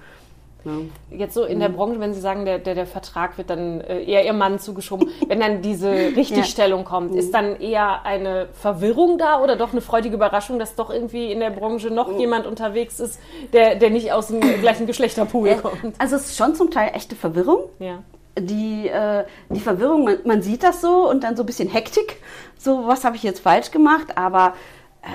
Ja. 0.65 1.17
Jetzt 1.17 1.33
so 1.33 1.43
in 1.43 1.59
der 1.59 1.69
mhm. 1.69 1.75
Branche, 1.75 1.99
wenn 1.99 2.13
Sie 2.13 2.19
sagen, 2.19 2.45
der, 2.45 2.59
der, 2.59 2.75
der 2.75 2.85
Vertrag 2.85 3.37
wird 3.37 3.49
dann 3.49 3.81
äh, 3.81 4.03
eher 4.03 4.25
Ihr 4.25 4.33
Mann 4.33 4.59
zugeschoben, 4.59 5.09
wenn 5.27 5.39
dann 5.39 5.61
diese 5.61 5.89
Richtigstellung 5.89 6.81
ja. 6.81 6.85
kommt, 6.85 7.15
ist 7.15 7.29
mhm. 7.29 7.33
dann 7.33 7.59
eher 7.59 8.05
eine 8.05 8.47
Verwirrung 8.53 9.17
da 9.17 9.41
oder 9.41 9.55
doch 9.55 9.71
eine 9.71 9.81
freudige 9.81 10.15
Überraschung, 10.15 10.59
dass 10.59 10.75
doch 10.75 10.89
irgendwie 10.89 11.31
in 11.31 11.39
der 11.39 11.51
Branche 11.51 11.89
noch 11.89 12.11
mhm. 12.11 12.19
jemand 12.19 12.45
unterwegs 12.45 12.99
ist, 12.99 13.19
der, 13.53 13.75
der 13.75 13.89
nicht 13.89 14.11
aus 14.11 14.27
dem 14.27 14.39
gleichen 14.61 14.87
Geschlechterpool 14.87 15.55
kommt? 15.55 15.95
Also 15.99 16.15
es 16.15 16.25
ist 16.25 16.37
schon 16.37 16.55
zum 16.55 16.71
Teil 16.71 16.91
echte 16.93 17.15
Verwirrung. 17.15 17.69
Ja 17.79 18.03
die, 18.39 18.87
äh, 18.87 19.25
die 19.49 19.59
Verwirrung, 19.59 20.03
man, 20.03 20.17
man, 20.25 20.41
sieht 20.41 20.63
das 20.63 20.81
so 20.81 21.09
und 21.09 21.23
dann 21.23 21.35
so 21.35 21.43
ein 21.43 21.45
bisschen 21.45 21.69
Hektik, 21.69 22.21
so 22.57 22.87
was 22.87 23.03
habe 23.03 23.15
ich 23.15 23.23
jetzt 23.23 23.39
falsch 23.39 23.71
gemacht, 23.71 24.15
aber 24.15 24.53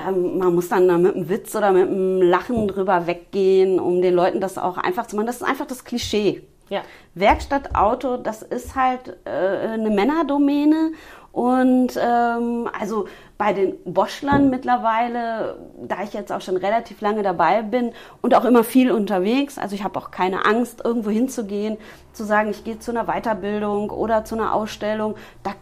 ähm, 0.09 0.39
man 0.39 0.55
muss 0.55 0.69
dann 0.69 0.89
da 0.89 0.99
mit 0.99 1.15
einem 1.15 1.29
Witz 1.29 1.55
oder 1.55 1.73
mit 1.73 1.89
einem 1.89 2.23
Lachen 2.23 2.69
drüber 2.69 3.07
weggehen, 3.07 3.79
um 3.79 4.03
den 4.03 4.15
Leuten 4.15 4.41
das 4.41 4.59
auch 4.59 4.79
einfach 4.79 5.07
zu 5.07 5.17
machen. 5.17 5.27
Das 5.27 5.37
ist 5.37 5.43
einfach 5.43 5.67
das 5.67 5.85
Klischee. 5.85 6.43
Ja. 6.69 6.83
Werkstatt, 7.15 7.75
Auto, 7.75 8.17
das 8.17 8.43
ist 8.43 8.75
halt 8.75 9.17
äh, 9.25 9.31
eine 9.31 9.91
Männerdomäne. 9.91 10.93
Und 11.33 11.99
ähm, 11.99 12.69
also 12.79 13.07
bei 13.39 13.55
den 13.55 13.75
Boschlern 13.85 14.51
mittlerweile, 14.51 15.57
da 15.83 16.03
ich 16.03 16.13
jetzt 16.13 16.31
auch 16.31 16.43
schon 16.43 16.59
relativ 16.59 17.01
lange 17.01 17.23
dabei 17.23 17.63
bin 17.63 17.93
und 18.21 18.35
auch 18.35 18.45
immer 18.45 18.65
viel 18.65 18.93
unterwegs, 18.93 19.57
also 19.59 19.75
ich 19.75 19.83
habe 19.83 19.99
auch 19.99 20.11
keine 20.11 20.45
Angst, 20.45 20.83
irgendwo 20.85 21.11
hinzugehen, 21.11 21.79
zu 22.13 22.25
sagen, 22.25 22.51
ich 22.51 22.65
gehe 22.65 22.79
zu 22.79 22.91
einer 22.91 23.07
Weiterbildung 23.07 23.91
oder 23.91 24.25
zu 24.25 24.35
einer 24.35 24.55
Ausstellung, 24.55 25.15
da, 25.43 25.55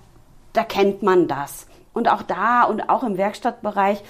da 0.52 0.64
kennt 0.64 1.04
man 1.04 1.28
das. 1.28 1.66
Und 1.92 2.09
auch 2.09 2.23
da 2.23 2.64
und 2.64 2.88
auch 2.88 3.02
im 3.02 3.16
Werkstattbereich 3.16 4.02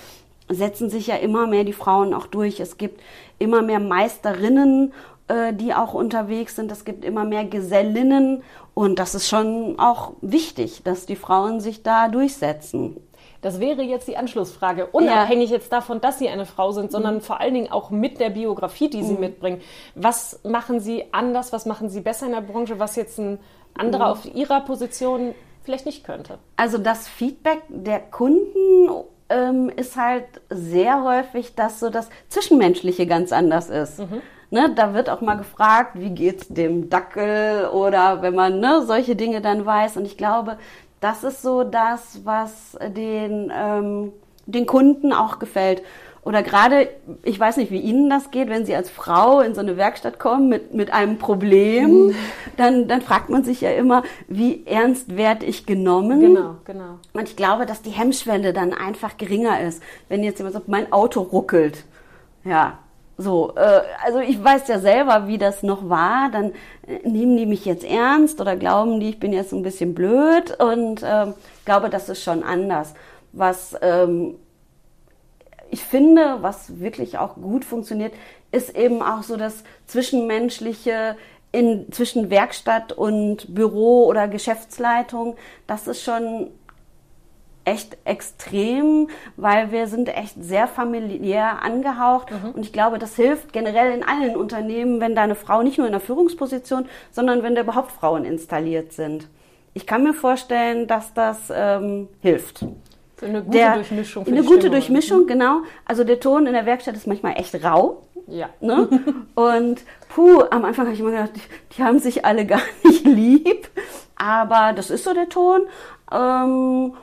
setzen 0.48 0.90
sich 0.90 1.06
ja 1.06 1.16
immer 1.16 1.46
mehr 1.46 1.64
die 1.64 1.72
Frauen 1.72 2.12
auch 2.12 2.26
durch. 2.26 2.60
Es 2.60 2.76
gibt 2.76 3.00
immer 3.38 3.62
mehr 3.62 3.80
Meisterinnen, 3.80 4.92
äh, 5.28 5.52
die 5.54 5.74
auch 5.74 5.94
unterwegs 5.94 6.56
sind. 6.56 6.72
Es 6.72 6.84
gibt 6.84 7.04
immer 7.04 7.24
mehr 7.24 7.44
Gesellinnen. 7.44 8.42
Und 8.74 8.98
das 8.98 9.14
ist 9.14 9.28
schon 9.28 9.78
auch 9.78 10.12
wichtig, 10.20 10.82
dass 10.84 11.06
die 11.06 11.16
Frauen 11.16 11.60
sich 11.60 11.82
da 11.82 12.08
durchsetzen. 12.08 12.96
Das 13.42 13.58
wäre 13.58 13.82
jetzt 13.82 14.06
die 14.06 14.18
Anschlussfrage, 14.18 14.86
unabhängig 14.86 15.48
ja. 15.48 15.56
jetzt 15.56 15.72
davon, 15.72 16.00
dass 16.00 16.18
Sie 16.18 16.28
eine 16.28 16.44
Frau 16.44 16.72
sind, 16.72 16.92
sondern 16.92 17.16
mhm. 17.16 17.20
vor 17.22 17.40
allen 17.40 17.54
Dingen 17.54 17.72
auch 17.72 17.90
mit 17.90 18.20
der 18.20 18.30
Biografie, 18.30 18.90
die 18.90 19.02
Sie 19.02 19.14
mhm. 19.14 19.20
mitbringen. 19.20 19.60
Was 19.94 20.40
machen 20.44 20.80
Sie 20.80 21.04
anders, 21.12 21.52
was 21.52 21.64
machen 21.64 21.88
Sie 21.88 22.00
besser 22.00 22.26
in 22.26 22.32
der 22.32 22.42
Branche, 22.42 22.78
was 22.78 22.96
jetzt 22.96 23.18
ein 23.18 23.38
anderer 23.74 24.06
mhm. 24.06 24.12
auf 24.12 24.34
Ihrer 24.34 24.60
Position 24.60 25.34
vielleicht 25.70 25.86
nicht 25.86 26.04
könnte? 26.04 26.38
Also 26.56 26.78
das 26.78 27.06
Feedback 27.06 27.62
der 27.68 28.00
Kunden 28.00 28.90
ähm, 29.28 29.70
ist 29.74 29.96
halt 29.96 30.24
sehr 30.50 31.04
häufig, 31.04 31.54
dass 31.54 31.78
so 31.78 31.90
das 31.90 32.08
Zwischenmenschliche 32.28 33.06
ganz 33.06 33.32
anders 33.32 33.70
ist. 33.70 34.00
Mhm. 34.00 34.22
Ne, 34.52 34.72
da 34.74 34.94
wird 34.94 35.08
auch 35.08 35.20
mal 35.20 35.36
gefragt, 35.36 35.92
wie 35.94 36.10
geht's 36.10 36.48
dem 36.48 36.90
Dackel 36.90 37.68
oder 37.68 38.20
wenn 38.20 38.34
man 38.34 38.58
ne, 38.58 38.82
solche 38.84 39.14
Dinge 39.14 39.40
dann 39.40 39.64
weiß. 39.64 39.96
Und 39.96 40.06
ich 40.06 40.16
glaube, 40.16 40.58
das 41.00 41.22
ist 41.22 41.40
so 41.40 41.62
das, 41.62 42.22
was 42.24 42.76
den, 42.96 43.52
ähm, 43.54 44.12
den 44.46 44.66
Kunden 44.66 45.12
auch 45.12 45.38
gefällt. 45.38 45.82
Oder 46.22 46.42
gerade, 46.42 46.88
ich 47.22 47.40
weiß 47.40 47.56
nicht, 47.56 47.70
wie 47.70 47.80
Ihnen 47.80 48.10
das 48.10 48.30
geht, 48.30 48.50
wenn 48.50 48.66
Sie 48.66 48.74
als 48.74 48.90
Frau 48.90 49.40
in 49.40 49.54
so 49.54 49.60
eine 49.60 49.78
Werkstatt 49.78 50.18
kommen 50.18 50.48
mit, 50.48 50.74
mit 50.74 50.92
einem 50.92 51.18
Problem, 51.18 52.08
mhm. 52.08 52.14
dann, 52.58 52.88
dann 52.88 53.00
fragt 53.00 53.30
man 53.30 53.42
sich 53.42 53.62
ja 53.62 53.70
immer, 53.70 54.02
wie 54.28 54.66
ernst 54.66 55.16
werde 55.16 55.46
ich 55.46 55.64
genommen? 55.64 56.20
Genau, 56.20 56.56
genau. 56.64 56.98
Und 57.14 57.28
ich 57.28 57.36
glaube, 57.36 57.64
dass 57.64 57.80
die 57.80 57.90
Hemmschwelle 57.90 58.52
dann 58.52 58.74
einfach 58.74 59.16
geringer 59.16 59.60
ist, 59.60 59.82
wenn 60.08 60.22
jetzt 60.22 60.38
jemand 60.38 60.54
sagt, 60.54 60.68
mein 60.68 60.92
Auto 60.92 61.22
ruckelt. 61.22 61.84
Ja, 62.44 62.78
so, 63.16 63.54
äh, 63.56 63.82
also 64.04 64.20
ich 64.20 64.42
weiß 64.42 64.68
ja 64.68 64.78
selber, 64.78 65.26
wie 65.26 65.36
das 65.36 65.62
noch 65.62 65.88
war. 65.88 66.30
Dann 66.30 66.52
äh, 66.86 67.06
nehmen 67.08 67.36
die 67.36 67.46
mich 67.46 67.64
jetzt 67.64 67.84
ernst 67.84 68.40
oder 68.40 68.56
glauben 68.56 69.00
die, 69.00 69.10
ich 69.10 69.20
bin 69.20 69.32
jetzt 69.32 69.52
ein 69.52 69.62
bisschen 69.62 69.94
blöd 69.94 70.58
und 70.58 71.02
äh, 71.02 71.26
glaube, 71.64 71.90
das 71.90 72.08
ist 72.08 72.22
schon 72.22 72.42
anders. 72.42 72.94
Was 73.32 73.76
ähm, 73.82 74.36
ich 75.70 75.82
finde, 75.84 76.38
was 76.40 76.80
wirklich 76.80 77.18
auch 77.18 77.36
gut 77.36 77.64
funktioniert, 77.64 78.12
ist 78.52 78.76
eben 78.76 79.02
auch 79.02 79.22
so 79.22 79.36
das 79.36 79.62
Zwischenmenschliche 79.86 81.16
in, 81.52 81.90
zwischen 81.92 82.30
Werkstatt 82.30 82.92
und 82.92 83.54
Büro 83.54 84.06
oder 84.06 84.28
Geschäftsleitung. 84.28 85.36
Das 85.66 85.86
ist 85.86 86.02
schon 86.02 86.48
echt 87.64 87.98
extrem, 88.04 89.08
weil 89.36 89.70
wir 89.70 89.86
sind 89.86 90.08
echt 90.08 90.34
sehr 90.42 90.66
familiär 90.66 91.62
angehaucht 91.62 92.30
mhm. 92.30 92.50
und 92.52 92.62
ich 92.62 92.72
glaube, 92.72 92.98
das 92.98 93.16
hilft 93.16 93.52
generell 93.52 93.92
in 93.92 94.02
allen 94.02 94.34
Unternehmen, 94.34 95.00
wenn 95.00 95.14
da 95.14 95.22
eine 95.22 95.34
Frau 95.34 95.62
nicht 95.62 95.76
nur 95.76 95.86
in 95.86 95.92
der 95.92 96.00
Führungsposition, 96.00 96.86
sondern 97.10 97.42
wenn 97.42 97.54
da 97.54 97.60
überhaupt 97.60 97.92
Frauen 97.92 98.24
installiert 98.24 98.92
sind. 98.92 99.28
Ich 99.74 99.86
kann 99.86 100.02
mir 100.02 100.14
vorstellen, 100.14 100.88
dass 100.88 101.14
das 101.14 101.52
ähm, 101.54 102.08
hilft. 102.20 102.64
So 103.20 103.26
eine 103.26 103.42
gute 103.42 103.58
der, 103.58 103.74
Durchmischung. 103.74 104.26
Eine 104.26 104.42
gute 104.42 104.60
Stimme. 104.60 104.70
Durchmischung, 104.70 105.26
genau. 105.26 105.60
Also 105.84 106.04
der 106.04 106.20
Ton 106.20 106.46
in 106.46 106.54
der 106.54 106.64
Werkstatt 106.64 106.96
ist 106.96 107.06
manchmal 107.06 107.34
echt 107.36 107.54
rau. 107.62 108.02
Ja. 108.26 108.48
Ne? 108.60 108.88
Und 109.34 109.82
puh, 110.08 110.42
am 110.50 110.64
Anfang 110.64 110.86
habe 110.86 110.94
ich 110.94 111.00
immer 111.00 111.10
gedacht, 111.10 111.32
die, 111.36 111.76
die, 111.76 111.82
haben 111.82 111.98
sich 111.98 112.24
alle 112.24 112.46
gar 112.46 112.62
nicht 112.82 113.04
lieb. 113.04 113.68
Aber 114.16 114.72
das 114.72 114.90
ist 114.90 115.04
so 115.04 115.12
der 115.12 115.28
Ton. 115.28 115.62
Ähm, 116.10 116.94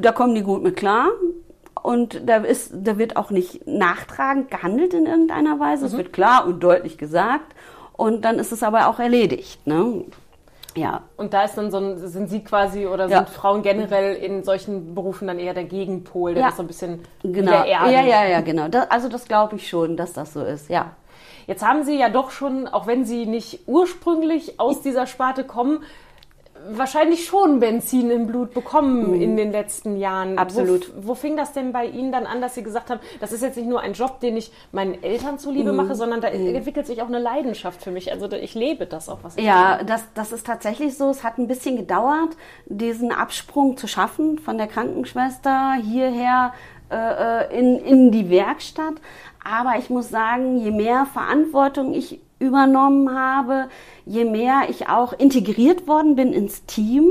da 0.00 0.12
kommen 0.12 0.34
die 0.34 0.42
gut 0.42 0.62
mit 0.62 0.76
klar. 0.76 1.08
Und 1.82 2.22
da, 2.26 2.36
ist, 2.36 2.72
da 2.72 2.96
wird 2.96 3.16
auch 3.16 3.30
nicht 3.30 3.66
nachtragend 3.66 4.50
gehandelt 4.50 4.94
in 4.94 5.04
irgendeiner 5.04 5.60
Weise. 5.60 5.84
Mhm. 5.84 5.90
Es 5.90 5.96
wird 5.98 6.12
klar 6.14 6.46
und 6.46 6.60
deutlich 6.60 6.96
gesagt. 6.96 7.54
Und 7.92 8.24
dann 8.24 8.38
ist 8.38 8.50
es 8.50 8.62
aber 8.62 8.88
auch 8.88 8.98
erledigt. 8.98 9.66
Ne? 9.66 10.04
Ja. 10.76 11.02
Und 11.16 11.34
da 11.34 11.44
ist 11.44 11.56
dann 11.56 11.70
so 11.70 11.78
ein, 11.78 11.98
sind 12.08 12.28
Sie 12.28 12.42
quasi 12.42 12.86
oder 12.86 13.08
sind 13.08 13.16
ja. 13.16 13.24
Frauen 13.26 13.62
generell 13.62 14.14
in 14.16 14.42
solchen 14.42 14.94
Berufen 14.94 15.28
dann 15.28 15.38
eher 15.38 15.54
der 15.54 15.64
Gegenpol, 15.64 16.34
der 16.34 16.42
ja. 16.44 16.48
ist 16.48 16.56
so 16.56 16.62
ein 16.62 16.66
bisschen 16.66 17.04
genau. 17.22 17.64
Ja, 17.64 17.88
ja, 17.88 18.24
ja, 18.24 18.40
genau. 18.40 18.68
Das, 18.68 18.90
also 18.90 19.08
das 19.08 19.26
glaube 19.26 19.56
ich 19.56 19.68
schon, 19.68 19.96
dass 19.96 20.12
das 20.12 20.32
so 20.32 20.42
ist, 20.42 20.68
ja. 20.68 20.92
Jetzt 21.46 21.64
haben 21.64 21.84
Sie 21.84 21.98
ja 21.98 22.08
doch 22.08 22.30
schon, 22.30 22.66
auch 22.66 22.86
wenn 22.86 23.04
Sie 23.04 23.26
nicht 23.26 23.60
ursprünglich 23.66 24.58
aus 24.58 24.80
dieser 24.80 25.06
Sparte 25.06 25.44
kommen, 25.44 25.82
wahrscheinlich 26.70 27.26
schon 27.26 27.60
Benzin 27.60 28.10
im 28.10 28.26
Blut 28.26 28.54
bekommen 28.54 29.12
mhm. 29.14 29.20
in 29.20 29.36
den 29.36 29.52
letzten 29.52 29.96
Jahren. 29.96 30.38
Absolut. 30.38 30.92
Wo, 30.96 31.08
wo, 31.08 31.14
fing 31.14 31.36
das 31.36 31.52
denn 31.52 31.72
bei 31.72 31.86
Ihnen 31.86 32.12
dann 32.12 32.26
an, 32.26 32.40
dass 32.40 32.54
Sie 32.54 32.62
gesagt 32.62 32.90
haben, 32.90 33.00
das 33.20 33.32
ist 33.32 33.42
jetzt 33.42 33.56
nicht 33.56 33.68
nur 33.68 33.80
ein 33.80 33.92
Job, 33.92 34.20
den 34.20 34.36
ich 34.36 34.52
meinen 34.72 35.02
Eltern 35.02 35.38
zuliebe 35.38 35.72
mhm. 35.72 35.76
mache, 35.76 35.94
sondern 35.94 36.20
da 36.20 36.30
mhm. 36.30 36.54
entwickelt 36.54 36.86
sich 36.86 37.02
auch 37.02 37.08
eine 37.08 37.18
Leidenschaft 37.18 37.82
für 37.82 37.90
mich. 37.90 38.12
Also 38.12 38.30
ich 38.32 38.54
lebe 38.54 38.86
das 38.86 39.08
auch, 39.08 39.18
was 39.22 39.36
ich 39.36 39.44
Ja, 39.44 39.82
das, 39.84 40.06
das 40.14 40.32
ist 40.32 40.46
tatsächlich 40.46 40.96
so. 40.96 41.10
Es 41.10 41.24
hat 41.24 41.38
ein 41.38 41.48
bisschen 41.48 41.76
gedauert, 41.76 42.36
diesen 42.66 43.12
Absprung 43.12 43.76
zu 43.76 43.86
schaffen 43.86 44.38
von 44.38 44.58
der 44.58 44.66
Krankenschwester 44.66 45.74
hierher 45.82 46.52
äh, 46.90 46.96
äh 46.96 47.58
in, 47.58 47.78
in 47.78 48.10
die 48.10 48.30
Werkstatt. 48.30 48.94
Aber 49.44 49.78
ich 49.78 49.90
muss 49.90 50.08
sagen, 50.08 50.58
je 50.58 50.70
mehr 50.70 51.06
Verantwortung 51.06 51.92
ich 51.92 52.20
übernommen 52.44 53.18
habe, 53.18 53.68
je 54.06 54.24
mehr 54.24 54.62
ich 54.68 54.88
auch 54.88 55.12
integriert 55.12 55.86
worden 55.86 56.14
bin 56.14 56.32
ins 56.32 56.64
Team. 56.66 57.10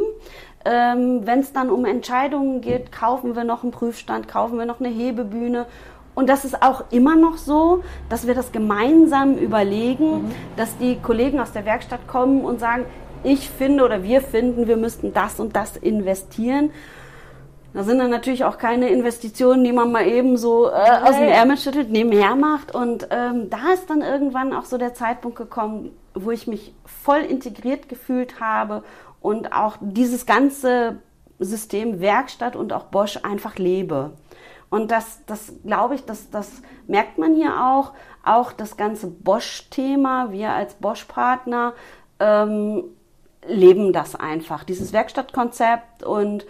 Ähm, 0.66 1.22
Wenn 1.26 1.40
es 1.40 1.52
dann 1.52 1.70
um 1.70 1.86
Entscheidungen 1.86 2.62
geht, 2.62 2.92
kaufen 2.92 3.36
wir 3.36 3.44
noch 3.44 3.64
einen 3.64 3.72
Prüfstand, 3.72 4.28
kaufen 4.28 4.58
wir 4.58 4.66
noch 4.66 4.80
eine 4.80 4.90
Hebebühne. 4.90 5.66
Und 6.16 6.30
das 6.30 6.46
ist 6.46 6.62
auch 6.62 6.84
immer 6.92 7.16
noch 7.16 7.38
so, 7.38 7.84
dass 8.10 8.28
wir 8.28 8.36
das 8.36 8.52
gemeinsam 8.52 9.36
überlegen, 9.36 10.24
mhm. 10.24 10.32
dass 10.56 10.78
die 10.78 10.98
Kollegen 10.98 11.40
aus 11.40 11.52
der 11.52 11.66
Werkstatt 11.66 12.08
kommen 12.08 12.46
und 12.46 12.60
sagen, 12.60 12.86
ich 13.24 13.50
finde 13.50 13.84
oder 13.84 14.04
wir 14.04 14.22
finden, 14.22 14.68
wir 14.68 14.78
müssten 14.78 15.14
das 15.14 15.40
und 15.40 15.56
das 15.56 15.78
investieren. 15.78 16.72
Da 17.74 17.84
sind 17.84 17.98
dann 17.98 18.12
natürlich 18.12 18.44
auch 18.44 18.60
keine 18.60 18.90
Investitionen, 18.90 19.64
die 19.64 19.72
man 19.72 19.92
mal 19.92 20.06
eben 20.06 20.38
so 20.38 20.68
äh, 20.70 20.74
aus 21.04 21.16
dem 21.16 21.28
Ärmel 21.28 21.58
schüttelt, 21.58 21.90
nebenher 21.90 22.36
macht. 22.36 22.74
Und 22.74 23.08
ähm, 23.10 23.50
da 23.50 23.74
ist 23.74 23.90
dann 23.90 24.02
irgendwann 24.02 24.54
auch 24.54 24.66
so 24.66 24.78
der 24.78 24.94
Zeitpunkt 24.94 25.38
gekommen, 25.38 25.92
wo 26.14 26.30
ich 26.30 26.46
mich 26.46 26.76
voll 26.86 27.22
integriert 27.22 27.90
gefühlt 27.90 28.40
habe 28.40 28.84
und 29.22 29.54
auch 29.54 29.78
dieses 29.82 30.28
ganze 30.28 30.98
System 31.40 32.00
Werkstatt 32.00 32.56
und 32.56 32.74
auch 32.74 32.86
Bosch 32.86 33.18
einfach 33.24 33.58
lebe. 33.58 34.12
Und 34.70 34.92
das, 34.92 35.22
das 35.26 35.54
glaube 35.66 35.96
ich, 35.96 36.06
das, 36.06 36.30
das 36.30 36.62
merkt 36.88 37.18
man 37.18 37.36
hier 37.36 37.64
auch. 37.64 37.94
Auch 38.24 38.52
das 38.52 38.78
ganze 38.78 39.08
Bosch-Thema, 39.08 40.32
wir 40.32 40.52
als 40.52 40.76
Bosch-Partner 40.76 41.74
ähm, 42.20 42.84
leben 43.46 43.94
das 43.94 44.16
einfach, 44.16 44.64
dieses 44.64 44.94
Werkstattkonzept 44.94 46.04
und 46.04 46.46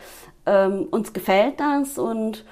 ähm, 0.45 0.87
uns 0.91 1.13
gefällt 1.13 1.59
das 1.59 1.97
und 1.97 2.45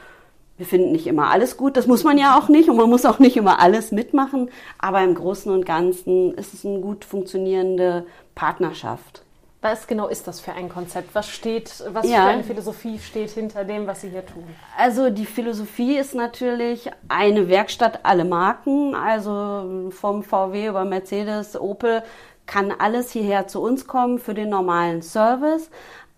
wir 0.57 0.65
finden 0.67 0.91
nicht 0.91 1.07
immer 1.07 1.31
alles 1.31 1.57
gut, 1.57 1.75
das 1.75 1.87
muss 1.87 2.03
man 2.03 2.17
ja 2.17 2.37
auch 2.37 2.47
nicht 2.47 2.69
und 2.69 2.77
man 2.77 2.89
muss 2.89 3.05
auch 3.05 3.17
nicht 3.17 3.35
immer 3.35 3.59
alles 3.59 3.91
mitmachen, 3.91 4.51
aber 4.77 5.01
im 5.01 5.15
Großen 5.15 5.51
und 5.51 5.65
Ganzen 5.65 6.35
ist 6.35 6.53
es 6.53 6.65
eine 6.65 6.79
gut 6.81 7.03
funktionierende 7.03 8.05
Partnerschaft. 8.35 9.23
Was 9.63 9.85
genau 9.85 10.07
ist 10.07 10.27
das 10.27 10.39
für 10.39 10.53
ein 10.53 10.69
Konzept? 10.69 11.13
Was 11.13 11.29
steht, 11.29 11.83
was 11.93 12.09
ja. 12.09 12.23
für 12.23 12.29
eine 12.29 12.43
Philosophie 12.43 12.97
steht 12.97 13.29
hinter 13.29 13.63
dem, 13.63 13.85
was 13.85 14.01
Sie 14.01 14.09
hier 14.09 14.25
tun? 14.25 14.43
Also 14.75 15.11
die 15.11 15.25
Philosophie 15.25 15.97
ist 15.97 16.15
natürlich 16.15 16.89
eine 17.09 17.47
Werkstatt 17.47 17.99
alle 18.01 18.25
Marken, 18.25 18.95
also 18.95 19.91
vom 19.91 20.23
VW 20.23 20.67
über 20.67 20.83
Mercedes, 20.83 21.59
Opel 21.59 22.01
kann 22.47 22.71
alles 22.71 23.11
hierher 23.11 23.47
zu 23.47 23.61
uns 23.61 23.87
kommen 23.87 24.19
für 24.19 24.33
den 24.33 24.49
normalen 24.49 25.01
Service 25.01 25.69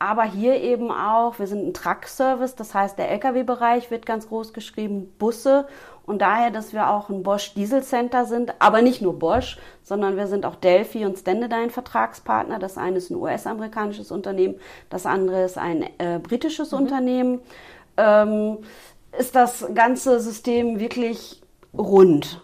aber 0.04 0.24
hier 0.24 0.62
eben 0.62 0.92
auch, 0.92 1.40
wir 1.40 1.48
sind 1.48 1.66
ein 1.66 1.74
Truck-Service, 1.74 2.56
das 2.56 2.74
heißt, 2.74 2.98
der 2.98 3.10
Lkw-Bereich 3.10 3.90
wird 3.90 4.06
ganz 4.06 4.28
groß 4.28 4.52
geschrieben, 4.52 5.14
Busse 5.18 5.66
und 6.06 6.22
daher, 6.22 6.52
dass 6.52 6.74
wir 6.74 6.90
auch 6.90 7.08
ein 7.08 7.24
Bosch 7.24 7.54
Diesel 7.54 7.84
Center 7.84 8.26
sind, 8.26 8.54
aber 8.60 8.82
nicht 8.82 9.02
nur 9.02 9.18
Bosch, 9.18 9.58
sondern 9.82 10.18
wir 10.18 10.28
sind 10.28 10.46
auch 10.46 10.56
Delphi 10.56 11.06
und 11.06 11.18
Standardine 11.18 11.70
Vertragspartner. 11.70 12.60
Das 12.60 12.78
eine 12.78 12.98
ist 12.98 13.12
ein 13.12 13.16
US-amerikanisches 13.16 14.12
Unternehmen, 14.12 14.56
das 14.90 15.06
andere 15.06 15.46
ist 15.46 15.58
ein 15.58 15.84
äh, 16.00 16.20
britisches 16.22 16.74
mhm. 16.74 16.80
Unternehmen. 16.80 17.40
Ähm, 17.96 18.58
ist 19.18 19.38
das 19.38 19.66
ganze 19.74 20.20
System 20.20 20.82
wirklich 20.82 21.42
rund? 21.74 22.42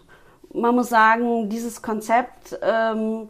Man 0.54 0.74
muss 0.74 0.88
sagen, 0.88 1.50
dieses 1.50 1.82
Konzept 1.82 2.58
ähm, 2.62 3.28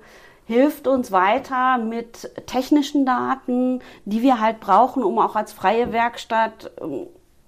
hilft 0.50 0.88
uns 0.88 1.12
weiter 1.12 1.78
mit 1.78 2.28
technischen 2.46 3.06
Daten, 3.06 3.78
die 4.04 4.20
wir 4.20 4.40
halt 4.40 4.58
brauchen, 4.58 5.04
um 5.04 5.20
auch 5.20 5.36
als 5.36 5.52
freie 5.52 5.92
Werkstatt 5.92 6.72
ähm, 6.80 7.06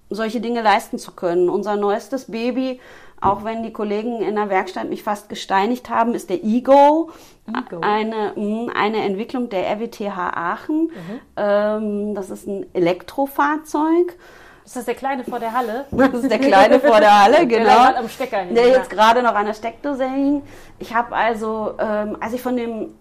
solche 0.08 0.40
Dinge 0.40 0.62
leisten 0.62 1.00
zu 1.00 1.10
können. 1.10 1.48
Unser 1.48 1.74
neuestes 1.74 2.30
Baby, 2.30 2.78
auch 3.20 3.42
wenn 3.42 3.64
die 3.64 3.72
Kollegen 3.72 4.22
in 4.22 4.36
der 4.36 4.50
Werkstatt 4.50 4.88
mich 4.88 5.02
fast 5.02 5.28
gesteinigt 5.28 5.90
haben, 5.90 6.14
ist 6.14 6.30
der 6.30 6.44
Ego, 6.44 7.10
Ego. 7.48 7.80
Eine, 7.80 8.36
hm, 8.36 8.70
eine 8.72 9.02
Entwicklung 9.02 9.48
der 9.48 9.66
RWTH 9.66 10.16
Aachen. 10.16 10.82
Mhm. 10.82 11.20
Ähm, 11.36 12.14
das 12.14 12.30
ist 12.30 12.46
ein 12.46 12.66
Elektrofahrzeug. 12.72 14.16
Ist 14.64 14.76
das 14.76 14.84
der 14.84 14.94
Kleine 14.94 15.24
vor 15.24 15.38
der 15.38 15.52
Halle? 15.52 15.86
Das 15.90 16.14
ist 16.14 16.30
der 16.30 16.38
Kleine 16.38 16.80
vor 16.80 17.00
der 17.00 17.22
Halle, 17.22 17.46
genau. 17.46 17.64
Der, 17.64 17.98
am 17.98 18.08
Stecker 18.08 18.38
hing, 18.38 18.54
der 18.54 18.68
jetzt 18.68 18.90
gerade 18.90 19.22
noch 19.22 19.34
an 19.34 19.46
der 19.46 19.54
Steckdose 19.54 20.08
hing. 20.08 20.42
Ich 20.78 20.94
habe 20.94 21.14
also, 21.14 21.74
ähm, 21.78 22.16
als 22.20 22.32
ich 22.32 22.42
von 22.42 22.56
dem 22.56 22.94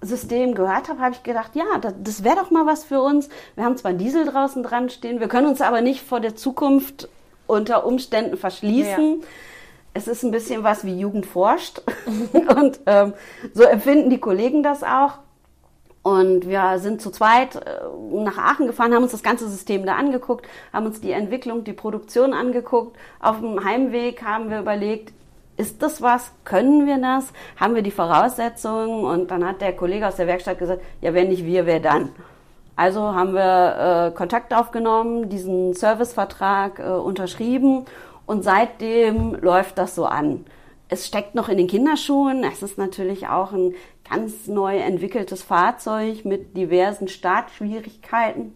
System 0.00 0.54
gehört 0.54 0.88
habe, 0.88 1.00
habe 1.00 1.14
ich 1.14 1.22
gedacht, 1.22 1.56
ja, 1.56 1.64
das, 1.80 1.94
das 2.00 2.24
wäre 2.24 2.36
doch 2.36 2.50
mal 2.50 2.66
was 2.66 2.84
für 2.84 3.00
uns. 3.00 3.28
Wir 3.56 3.64
haben 3.64 3.76
zwar 3.76 3.92
Diesel 3.92 4.24
draußen 4.26 4.62
dran 4.62 4.90
stehen, 4.90 5.20
wir 5.20 5.28
können 5.28 5.48
uns 5.48 5.60
aber 5.60 5.80
nicht 5.80 6.02
vor 6.02 6.20
der 6.20 6.36
Zukunft 6.36 7.08
unter 7.46 7.84
Umständen 7.84 8.36
verschließen. 8.36 9.20
Ja. 9.20 9.26
Es 9.94 10.06
ist 10.06 10.22
ein 10.22 10.30
bisschen 10.30 10.62
was 10.62 10.84
wie 10.84 10.98
Jugend 10.98 11.26
forscht. 11.26 11.82
und 12.56 12.78
ähm, 12.86 13.14
so 13.54 13.64
empfinden 13.64 14.10
die 14.10 14.18
Kollegen 14.18 14.62
das 14.62 14.84
auch. 14.84 15.18
Und 16.08 16.48
wir 16.48 16.78
sind 16.78 17.02
zu 17.02 17.10
zweit 17.10 17.56
äh, 17.56 17.80
nach 18.12 18.38
Aachen 18.38 18.66
gefahren, 18.66 18.94
haben 18.94 19.02
uns 19.02 19.12
das 19.12 19.22
ganze 19.22 19.46
System 19.46 19.84
da 19.84 19.96
angeguckt, 19.96 20.46
haben 20.72 20.86
uns 20.86 21.02
die 21.02 21.12
Entwicklung, 21.12 21.64
die 21.64 21.74
Produktion 21.74 22.32
angeguckt. 22.32 22.96
Auf 23.20 23.40
dem 23.40 23.62
Heimweg 23.62 24.22
haben 24.22 24.48
wir 24.48 24.60
überlegt, 24.60 25.12
ist 25.58 25.82
das 25.82 26.00
was? 26.00 26.32
Können 26.44 26.86
wir 26.86 26.96
das? 26.98 27.32
Haben 27.60 27.74
wir 27.74 27.82
die 27.82 27.90
Voraussetzungen? 27.90 29.04
Und 29.04 29.30
dann 29.30 29.46
hat 29.46 29.60
der 29.60 29.76
Kollege 29.76 30.08
aus 30.08 30.16
der 30.16 30.26
Werkstatt 30.26 30.58
gesagt, 30.58 30.80
ja, 31.02 31.12
wenn 31.12 31.28
nicht 31.28 31.44
wir, 31.44 31.66
wer 31.66 31.80
dann? 31.80 32.10
Also 32.74 33.02
haben 33.02 33.34
wir 33.34 34.12
äh, 34.12 34.16
Kontakt 34.16 34.54
aufgenommen, 34.54 35.28
diesen 35.28 35.74
Servicevertrag 35.74 36.78
äh, 36.78 36.84
unterschrieben 36.84 37.84
Und 38.24 38.44
seitdem 38.44 39.34
läuft 39.34 39.76
das 39.76 39.94
so 39.94 40.06
an. 40.06 40.46
Es 40.88 41.06
steckt 41.06 41.34
noch 41.34 41.50
in 41.50 41.58
den 41.58 41.66
Kinderschuhen. 41.66 42.44
Es 42.44 42.62
ist 42.62 42.78
natürlich 42.78 43.28
auch 43.28 43.52
ein 43.52 43.74
ganz 44.10 44.46
neu 44.46 44.76
entwickeltes 44.76 45.42
Fahrzeug 45.42 46.24
mit 46.24 46.56
diversen 46.56 47.08
Startschwierigkeiten. 47.08 48.54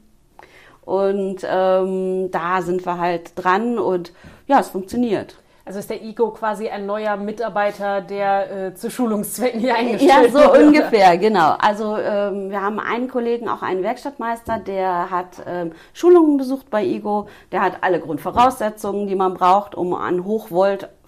Und 0.84 1.46
ähm, 1.48 2.30
da 2.30 2.62
sind 2.62 2.84
wir 2.84 2.98
halt 2.98 3.32
dran 3.36 3.78
und 3.78 4.12
ja, 4.46 4.58
es 4.58 4.70
funktioniert. 4.70 5.36
Also 5.64 5.78
ist 5.78 5.90
der 5.90 6.02
IGO 6.02 6.30
quasi 6.30 6.68
ein 6.68 6.86
neuer 6.86 7.16
Mitarbeiter, 7.16 8.00
der 8.00 8.66
äh, 8.66 8.74
zu 8.74 8.90
Schulungszwecken 8.90 9.60
hier 9.60 9.76
eingestellt 9.76 10.32
wird? 10.32 10.34
Ja, 10.34 10.48
so 10.48 10.52
wird, 10.52 10.66
ungefähr, 10.66 11.10
oder? 11.10 11.16
genau. 11.18 11.54
Also 11.60 11.96
ähm, 11.96 12.50
wir 12.50 12.60
haben 12.60 12.80
einen 12.80 13.08
Kollegen, 13.08 13.48
auch 13.48 13.62
einen 13.62 13.84
Werkstattmeister, 13.84 14.58
der 14.58 15.10
hat 15.12 15.40
ähm, 15.46 15.70
Schulungen 15.92 16.36
besucht 16.36 16.68
bei 16.68 16.84
IGO. 16.84 17.28
Der 17.52 17.60
hat 17.60 17.78
alle 17.82 18.00
Grundvoraussetzungen, 18.00 19.06
die 19.06 19.14
man 19.14 19.34
braucht, 19.34 19.76
um 19.76 19.94
an 19.94 20.24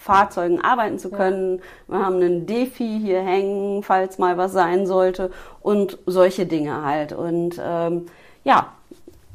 Hochvolt-Fahrzeugen 0.05 0.61
arbeiten 0.61 0.99
zu 0.99 1.11
können. 1.11 1.59
Ja. 1.89 1.95
Wir 1.95 2.05
haben 2.05 2.17
einen 2.17 2.47
Defi 2.47 3.01
hier 3.03 3.23
hängen, 3.23 3.83
falls 3.83 4.19
mal 4.19 4.37
was 4.37 4.53
sein 4.53 4.87
sollte 4.87 5.31
und 5.61 5.99
solche 6.07 6.47
Dinge 6.47 6.85
halt. 6.85 7.13
Und 7.13 7.61
ähm, 7.63 8.07
ja, 8.45 8.73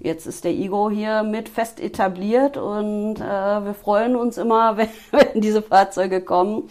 Jetzt 0.01 0.27
ist 0.27 0.45
der 0.45 0.53
Igo 0.53 0.89
hier 0.89 1.23
mit 1.23 1.49
fest 1.49 1.81
etabliert 1.81 2.55
und 2.55 3.15
äh, 3.15 3.65
wir 3.65 3.73
freuen 3.73 4.15
uns 4.15 4.37
immer, 4.37 4.77
wenn, 4.77 4.87
wenn 5.11 5.41
diese 5.41 5.61
Fahrzeuge 5.61 6.21
kommen 6.21 6.69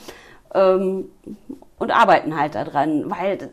ähm, 0.55 1.11
und 1.79 1.91
arbeiten 1.91 2.41
halt 2.41 2.55
daran, 2.55 3.11
weil 3.11 3.51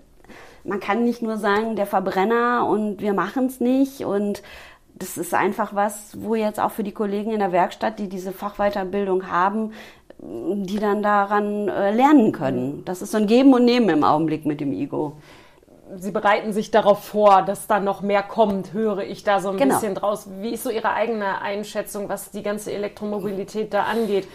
man 0.64 0.80
kann 0.80 1.04
nicht 1.04 1.22
nur 1.22 1.36
sagen, 1.36 1.75
der 1.75 1.88
Verbrenner 1.88 2.66
und 2.70 3.02
wir 3.02 3.14
machen 3.14 3.48
es 3.48 3.60
nicht 3.60 4.06
und 4.06 4.44
das 4.98 5.18
ist 5.18 5.34
einfach 5.34 5.75
was, 5.75 6.16
wo 6.22 6.36
jetzt 6.36 6.60
auch 6.60 6.72
für 6.72 6.84
die 6.84 6.94
Kollegen 6.94 7.32
in 7.32 7.40
der 7.40 7.52
Werkstatt, 7.52 8.00
die 8.00 8.08
diese 8.08 8.32
Fachweiterbildung 8.32 9.30
haben, 9.30 9.74
die 10.19 10.79
dann 10.79 11.03
daran 11.03 11.67
äh, 11.67 11.91
lernen 11.91 12.31
können. 12.31 12.84
Das 12.86 13.01
ist 13.01 13.12
so 13.12 13.17
ein 13.17 13.27
Geben 13.27 13.53
und 13.53 13.65
Nehmen 13.65 13.89
im 13.89 14.03
Augenblick 14.03 14.45
mit 14.45 14.62
dem 14.62 14.72
Igo. 14.72 15.17
Sie 15.98 16.12
bereiten 16.12 16.51
sich 16.51 16.72
darauf 16.72 17.03
vor, 17.03 17.43
dass 17.43 17.67
da 17.67 17.79
noch 17.79 18.01
mehr 18.01 18.24
kommt, 18.24 18.74
höre 18.74 19.03
ich 19.03 19.24
da 19.24 19.39
so 19.39 19.51
ein 19.51 19.57
genau. 19.57 19.75
bisschen 19.75 19.93
draus. 19.93 20.27
Wie 20.41 20.50
ist 20.50 20.63
so 20.63 20.72
Ihre 20.72 20.93
eigene 20.93 21.41
Einschätzung, 21.41 22.10
was 22.10 22.31
die 22.31 22.41
ganze 22.41 22.72
Elektromobilität 22.72 23.74
da 23.74 23.84
angeht? 23.84 24.27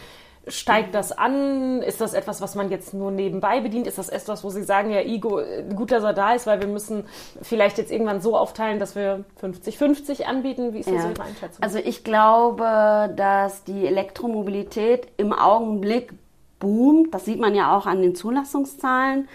Steigt 0.51 0.95
das 0.95 1.13
an? 1.13 1.83
Ist 1.83 2.01
das 2.01 2.15
etwas, 2.15 2.41
was 2.41 2.55
man 2.55 2.71
jetzt 2.71 2.93
nur 2.95 3.11
nebenbei 3.11 3.61
bedient? 3.61 3.87
Ist 3.87 3.99
das 3.99 4.09
etwas, 4.09 4.45
wo 4.45 4.51
Sie 4.51 4.63
sagen, 4.63 4.91
ja, 4.91 5.01
Igo, 5.01 5.41
gut, 5.75 5.93
dass 5.93 6.03
er 6.03 6.13
da 6.13 6.35
ist, 6.35 6.47
weil 6.47 6.61
wir 6.61 6.69
müssen 6.69 7.05
vielleicht 7.43 7.79
jetzt 7.79 7.91
irgendwann 7.91 8.21
so 8.21 8.37
aufteilen, 8.37 8.79
dass 8.79 8.97
wir 8.97 9.25
50-50 9.41 10.25
anbieten? 10.25 10.73
Wie 10.73 10.81
ist 10.81 10.89
das 10.89 10.95
ja. 10.95 11.11
Ihre 11.11 11.23
Einschätzung? 11.23 11.63
Also 11.63 11.79
ich 11.79 12.05
glaube, 12.05 13.13
dass 13.17 13.65
die 13.65 13.87
Elektromobilität 13.87 15.09
im 15.17 15.33
Augenblick 15.33 16.13
boomt. 16.59 17.13
Das 17.13 17.25
sieht 17.25 17.41
man 17.41 17.55
ja 17.55 17.77
auch 17.77 17.87
an 17.87 18.03
den 18.03 18.15
Zulassungszahlen. 18.15 19.29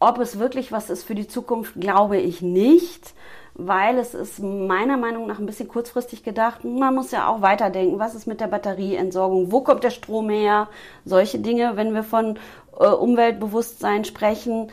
Ob 0.00 0.18
es 0.18 0.38
wirklich 0.38 0.72
was 0.72 0.90
ist 0.90 1.04
für 1.04 1.14
die 1.14 1.28
Zukunft, 1.28 1.80
glaube 1.80 2.18
ich 2.18 2.42
nicht, 2.42 3.14
weil 3.54 3.98
es 3.98 4.14
ist 4.14 4.40
meiner 4.40 4.96
Meinung 4.96 5.26
nach 5.26 5.38
ein 5.38 5.46
bisschen 5.46 5.68
kurzfristig 5.68 6.24
gedacht. 6.24 6.64
Man 6.64 6.94
muss 6.94 7.12
ja 7.12 7.28
auch 7.28 7.40
weiterdenken, 7.40 7.98
was 7.98 8.14
ist 8.14 8.26
mit 8.26 8.40
der 8.40 8.48
Batterieentsorgung, 8.48 9.52
wo 9.52 9.60
kommt 9.60 9.84
der 9.84 9.90
Strom 9.90 10.28
her, 10.28 10.68
solche 11.04 11.38
Dinge. 11.38 11.76
Wenn 11.76 11.94
wir 11.94 12.02
von 12.02 12.38
äh, 12.78 12.86
Umweltbewusstsein 12.86 14.04
sprechen, 14.04 14.70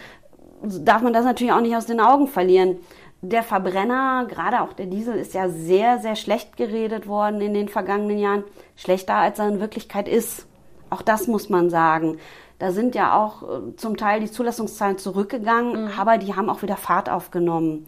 darf 0.64 1.02
man 1.04 1.14
das 1.14 1.26
natürlich 1.26 1.54
auch 1.54 1.62
nicht 1.62 1.76
aus 1.76 1.86
den 1.86 2.00
Augen 2.00 2.28
verlieren. 2.28 2.78
Der 3.22 3.44
Verbrenner, 3.44 4.26
gerade 4.28 4.62
auch 4.62 4.74
der 4.74 4.88
Diesel, 4.88 5.16
ist 5.16 5.36
ja 5.36 5.48
sehr, 5.48 6.00
sehr 6.00 6.16
schlecht 6.16 6.58
geredet 6.58 7.08
worden 7.08 7.40
in 7.40 7.54
den 7.54 7.70
vergangenen 7.70 8.18
Jahren. 8.18 8.44
Schlechter, 8.76 9.16
als 9.16 9.38
er 9.38 9.48
in 9.48 9.60
Wirklichkeit 9.60 10.08
ist. 10.08 10.48
Auch 10.90 11.04
das 11.04 11.28
muss 11.28 11.50
man 11.50 11.70
sagen. 11.70 12.18
Da 12.58 12.72
sind 12.72 12.96
ja 12.96 13.16
auch 13.16 13.44
äh, 13.44 13.76
zum 13.76 13.96
Teil 13.96 14.22
die 14.22 14.32
Zulassungszahlen 14.32 14.98
zurückgegangen, 14.98 15.84
mhm. 15.84 15.92
aber 16.00 16.18
die 16.18 16.36
haben 16.36 16.50
auch 16.50 16.64
wieder 16.64 16.78
Fahrt 16.78 17.12
aufgenommen. 17.12 17.86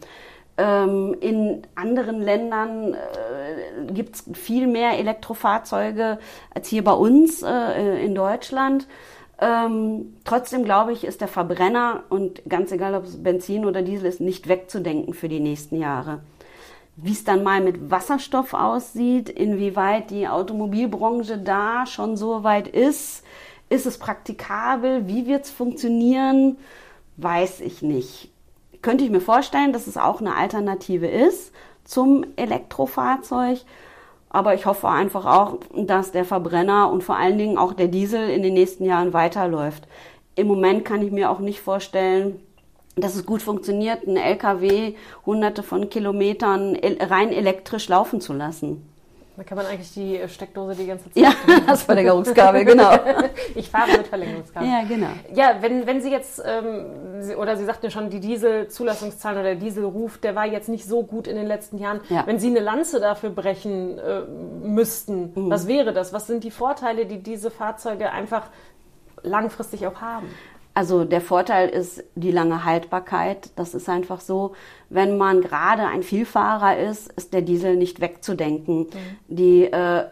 Ähm, 0.56 1.16
in 1.20 1.62
anderen 1.74 2.20
Ländern 2.20 2.94
äh, 2.94 3.92
gibt 3.92 4.16
es 4.16 4.24
viel 4.34 4.68
mehr 4.68 4.98
Elektrofahrzeuge 4.98 6.18
als 6.54 6.68
hier 6.68 6.84
bei 6.84 6.92
uns 6.92 7.42
äh, 7.42 8.04
in 8.04 8.14
Deutschland. 8.14 8.86
Ähm, 9.40 10.14
trotzdem 10.24 10.64
glaube 10.64 10.92
ich, 10.92 11.04
ist 11.04 11.20
der 11.20 11.28
Verbrenner 11.28 12.04
und 12.08 12.42
ganz 12.48 12.70
egal, 12.70 12.94
ob 12.94 13.04
es 13.04 13.20
Benzin 13.20 13.64
oder 13.64 13.82
Diesel 13.82 14.06
ist, 14.06 14.20
nicht 14.20 14.48
wegzudenken 14.48 15.12
für 15.12 15.28
die 15.28 15.40
nächsten 15.40 15.76
Jahre. 15.76 16.20
Wie 16.96 17.10
es 17.10 17.24
dann 17.24 17.42
mal 17.42 17.60
mit 17.60 17.90
Wasserstoff 17.90 18.54
aussieht, 18.54 19.28
inwieweit 19.28 20.10
die 20.10 20.28
Automobilbranche 20.28 21.38
da 21.38 21.84
schon 21.86 22.16
so 22.16 22.44
weit 22.44 22.68
ist, 22.68 23.24
ist 23.68 23.86
es 23.86 23.98
praktikabel? 23.98 25.08
Wie 25.08 25.26
wird 25.26 25.46
es 25.46 25.50
funktionieren? 25.50 26.58
Weiß 27.16 27.60
ich 27.60 27.82
nicht. 27.82 28.30
Könnte 28.84 29.02
ich 29.02 29.10
mir 29.10 29.22
vorstellen, 29.22 29.72
dass 29.72 29.86
es 29.86 29.96
auch 29.96 30.20
eine 30.20 30.36
Alternative 30.36 31.06
ist 31.06 31.54
zum 31.84 32.26
Elektrofahrzeug. 32.36 33.60
Aber 34.28 34.52
ich 34.52 34.66
hoffe 34.66 34.90
einfach 34.90 35.24
auch, 35.24 35.56
dass 35.74 36.12
der 36.12 36.26
Verbrenner 36.26 36.92
und 36.92 37.02
vor 37.02 37.16
allen 37.16 37.38
Dingen 37.38 37.56
auch 37.56 37.72
der 37.72 37.88
Diesel 37.88 38.28
in 38.28 38.42
den 38.42 38.52
nächsten 38.52 38.84
Jahren 38.84 39.14
weiterläuft. 39.14 39.88
Im 40.34 40.48
Moment 40.48 40.84
kann 40.84 41.00
ich 41.00 41.10
mir 41.12 41.30
auch 41.30 41.38
nicht 41.38 41.62
vorstellen, 41.62 42.38
dass 42.94 43.14
es 43.14 43.24
gut 43.24 43.40
funktioniert, 43.40 44.06
einen 44.06 44.18
LKW 44.18 44.92
hunderte 45.24 45.62
von 45.62 45.88
Kilometern 45.88 46.76
rein 46.76 47.32
elektrisch 47.32 47.88
laufen 47.88 48.20
zu 48.20 48.34
lassen. 48.34 48.86
Da 49.36 49.42
kann 49.42 49.56
man 49.56 49.66
eigentlich 49.66 49.92
die 49.92 50.20
Steckdose 50.28 50.76
die 50.76 50.86
ganze 50.86 51.10
Zeit. 51.10 51.16
Ja, 51.16 51.32
das 51.66 51.82
Verlängerungskabel, 51.82 52.64
genau. 52.64 52.92
ich 53.54 53.68
fahre 53.68 53.96
mit 53.96 54.06
Verlängerungskabel. 54.06 54.68
Ja, 54.68 54.84
genau. 54.84 55.08
Ja, 55.34 55.56
wenn, 55.60 55.86
wenn 55.86 56.00
Sie 56.00 56.10
jetzt, 56.10 56.40
ähm, 56.46 56.86
oder 57.36 57.56
Sie 57.56 57.64
sagten 57.64 57.86
ja 57.86 57.90
schon, 57.90 58.10
die 58.10 58.20
Diesel-Zulassungszahlen 58.20 59.38
oder 59.40 59.50
der 59.50 59.60
Dieselruf, 59.60 60.18
der 60.18 60.36
war 60.36 60.46
jetzt 60.46 60.68
nicht 60.68 60.84
so 60.84 61.02
gut 61.02 61.26
in 61.26 61.34
den 61.34 61.46
letzten 61.46 61.78
Jahren. 61.78 62.00
Ja. 62.08 62.26
Wenn 62.26 62.38
Sie 62.38 62.48
eine 62.48 62.60
Lanze 62.60 63.00
dafür 63.00 63.30
brechen 63.30 63.98
äh, 63.98 64.20
müssten, 64.62 65.32
mhm. 65.34 65.50
was 65.50 65.66
wäre 65.66 65.92
das? 65.92 66.12
Was 66.12 66.28
sind 66.28 66.44
die 66.44 66.52
Vorteile, 66.52 67.06
die 67.06 67.22
diese 67.22 67.50
Fahrzeuge 67.50 68.12
einfach 68.12 68.50
langfristig 69.22 69.86
auch 69.86 70.00
haben? 70.00 70.28
Also 70.76 71.04
der 71.04 71.20
Vorteil 71.20 71.68
ist 71.68 72.02
die 72.16 72.32
lange 72.32 72.64
Haltbarkeit. 72.64 73.50
Das 73.54 73.74
ist 73.74 73.88
einfach 73.88 74.20
so, 74.20 74.54
wenn 74.90 75.16
man 75.16 75.40
gerade 75.40 75.86
ein 75.86 76.02
Vielfahrer 76.02 76.76
ist, 76.76 77.12
ist 77.12 77.32
der 77.32 77.42
Diesel 77.42 77.76
nicht 77.76 78.00
wegzudenken. 78.00 78.78
Mhm. 78.78 78.88
Die, 79.28 79.64
äh, 79.64 80.06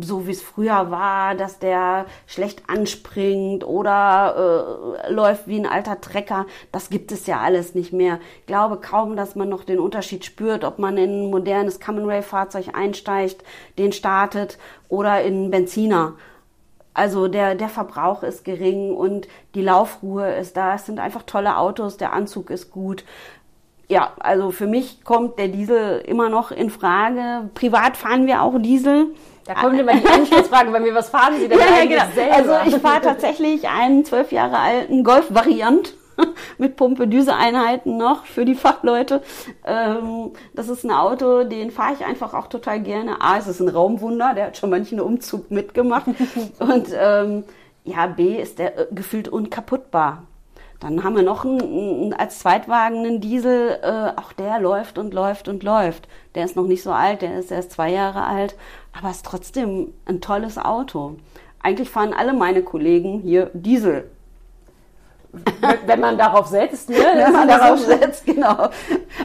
so 0.00 0.26
wie 0.26 0.32
es 0.32 0.42
früher 0.42 0.90
war, 0.90 1.36
dass 1.36 1.60
der 1.60 2.06
schlecht 2.26 2.64
anspringt 2.66 3.64
oder 3.64 5.04
äh, 5.06 5.12
läuft 5.12 5.46
wie 5.46 5.58
ein 5.58 5.66
alter 5.66 6.00
Trecker, 6.00 6.46
das 6.72 6.90
gibt 6.90 7.12
es 7.12 7.28
ja 7.28 7.38
alles 7.38 7.76
nicht 7.76 7.92
mehr. 7.92 8.18
Ich 8.40 8.46
glaube 8.46 8.78
kaum, 8.78 9.14
dass 9.14 9.36
man 9.36 9.48
noch 9.48 9.62
den 9.62 9.78
Unterschied 9.78 10.24
spürt, 10.24 10.64
ob 10.64 10.80
man 10.80 10.98
in 10.98 11.26
ein 11.26 11.30
modernes 11.30 11.78
Common 11.78 12.06
Rail 12.06 12.22
Fahrzeug 12.22 12.70
einsteigt, 12.74 13.44
den 13.78 13.92
startet 13.92 14.58
oder 14.88 15.22
in 15.22 15.34
einen 15.34 15.50
Benziner. 15.52 16.14
Also 16.94 17.28
der, 17.28 17.54
der 17.54 17.68
Verbrauch 17.68 18.22
ist 18.22 18.44
gering 18.44 18.94
und 18.94 19.28
die 19.54 19.62
Laufruhe 19.62 20.34
ist 20.34 20.56
da. 20.56 20.74
Es 20.74 20.86
sind 20.86 20.98
einfach 20.98 21.22
tolle 21.22 21.56
Autos, 21.56 21.96
der 21.96 22.12
Anzug 22.12 22.50
ist 22.50 22.70
gut. 22.70 23.04
Ja, 23.88 24.12
also 24.18 24.50
für 24.50 24.66
mich 24.66 25.04
kommt 25.04 25.38
der 25.38 25.48
Diesel 25.48 26.00
immer 26.00 26.28
noch 26.28 26.50
in 26.50 26.70
Frage. 26.70 27.48
Privat 27.54 27.96
fahren 27.96 28.26
wir 28.26 28.42
auch 28.42 28.58
Diesel. 28.58 29.06
Da 29.46 29.54
kommt 29.54 29.80
immer 29.80 29.94
die 29.94 30.06
Anschlussfrage, 30.12 30.70
bei 30.70 30.80
mir, 30.80 30.94
was 30.94 31.08
fahren 31.08 31.34
Sie 31.38 31.48
denn 31.48 31.58
ja, 31.58 31.84
genau. 31.84 32.04
selber? 32.14 32.34
Also 32.58 32.76
ich 32.76 32.82
fahre 32.82 33.00
tatsächlich 33.00 33.66
einen 33.66 34.04
zwölf 34.04 34.30
Jahre 34.30 34.58
alten 34.58 35.04
Golf-Variant 35.04 35.94
mit 36.58 36.76
Pumpe-Düse-Einheiten 36.76 37.96
noch 37.96 38.26
für 38.26 38.44
die 38.44 38.54
Fachleute. 38.54 39.22
Ähm, 39.64 40.32
das 40.54 40.68
ist 40.68 40.84
ein 40.84 40.90
Auto, 40.90 41.44
den 41.44 41.70
fahre 41.70 41.94
ich 41.94 42.04
einfach 42.04 42.34
auch 42.34 42.48
total 42.48 42.80
gerne. 42.80 43.20
A, 43.20 43.38
es 43.38 43.46
ist 43.46 43.60
ein 43.60 43.68
Raumwunder, 43.68 44.34
der 44.34 44.46
hat 44.46 44.56
schon 44.56 44.70
manchen 44.70 45.00
Umzug 45.00 45.50
mitgemacht. 45.50 46.06
Und 46.58 46.88
ähm, 46.92 47.44
ja, 47.84 48.06
B, 48.06 48.40
ist 48.40 48.58
der 48.58 48.78
äh, 48.78 48.86
gefühlt 48.94 49.28
unkaputtbar. 49.28 50.24
Dann 50.80 51.02
haben 51.02 51.16
wir 51.16 51.24
noch 51.24 51.44
einen, 51.44 52.14
als 52.14 52.38
Zweitwagen 52.38 52.98
einen 52.98 53.20
Diesel, 53.20 53.80
äh, 53.82 54.20
auch 54.20 54.32
der 54.32 54.60
läuft 54.60 54.96
und 54.96 55.12
läuft 55.12 55.48
und 55.48 55.64
läuft. 55.64 56.06
Der 56.36 56.44
ist 56.44 56.54
noch 56.54 56.66
nicht 56.66 56.84
so 56.84 56.92
alt, 56.92 57.22
der 57.22 57.36
ist 57.36 57.50
erst 57.50 57.72
zwei 57.72 57.90
Jahre 57.90 58.24
alt, 58.24 58.54
aber 58.96 59.10
ist 59.10 59.26
trotzdem 59.26 59.92
ein 60.06 60.20
tolles 60.20 60.56
Auto. 60.56 61.16
Eigentlich 61.60 61.90
fahren 61.90 62.14
alle 62.16 62.32
meine 62.32 62.62
Kollegen 62.62 63.20
hier 63.20 63.50
Diesel 63.54 64.08
wenn 65.86 66.00
man 66.00 66.16
darauf 66.16 66.46
setzt, 66.46 66.88
ne? 66.88 66.96
Wenn 66.96 67.32
man 67.32 67.48
darauf 67.48 67.78
setzt, 67.78 68.24
genau. 68.24 68.70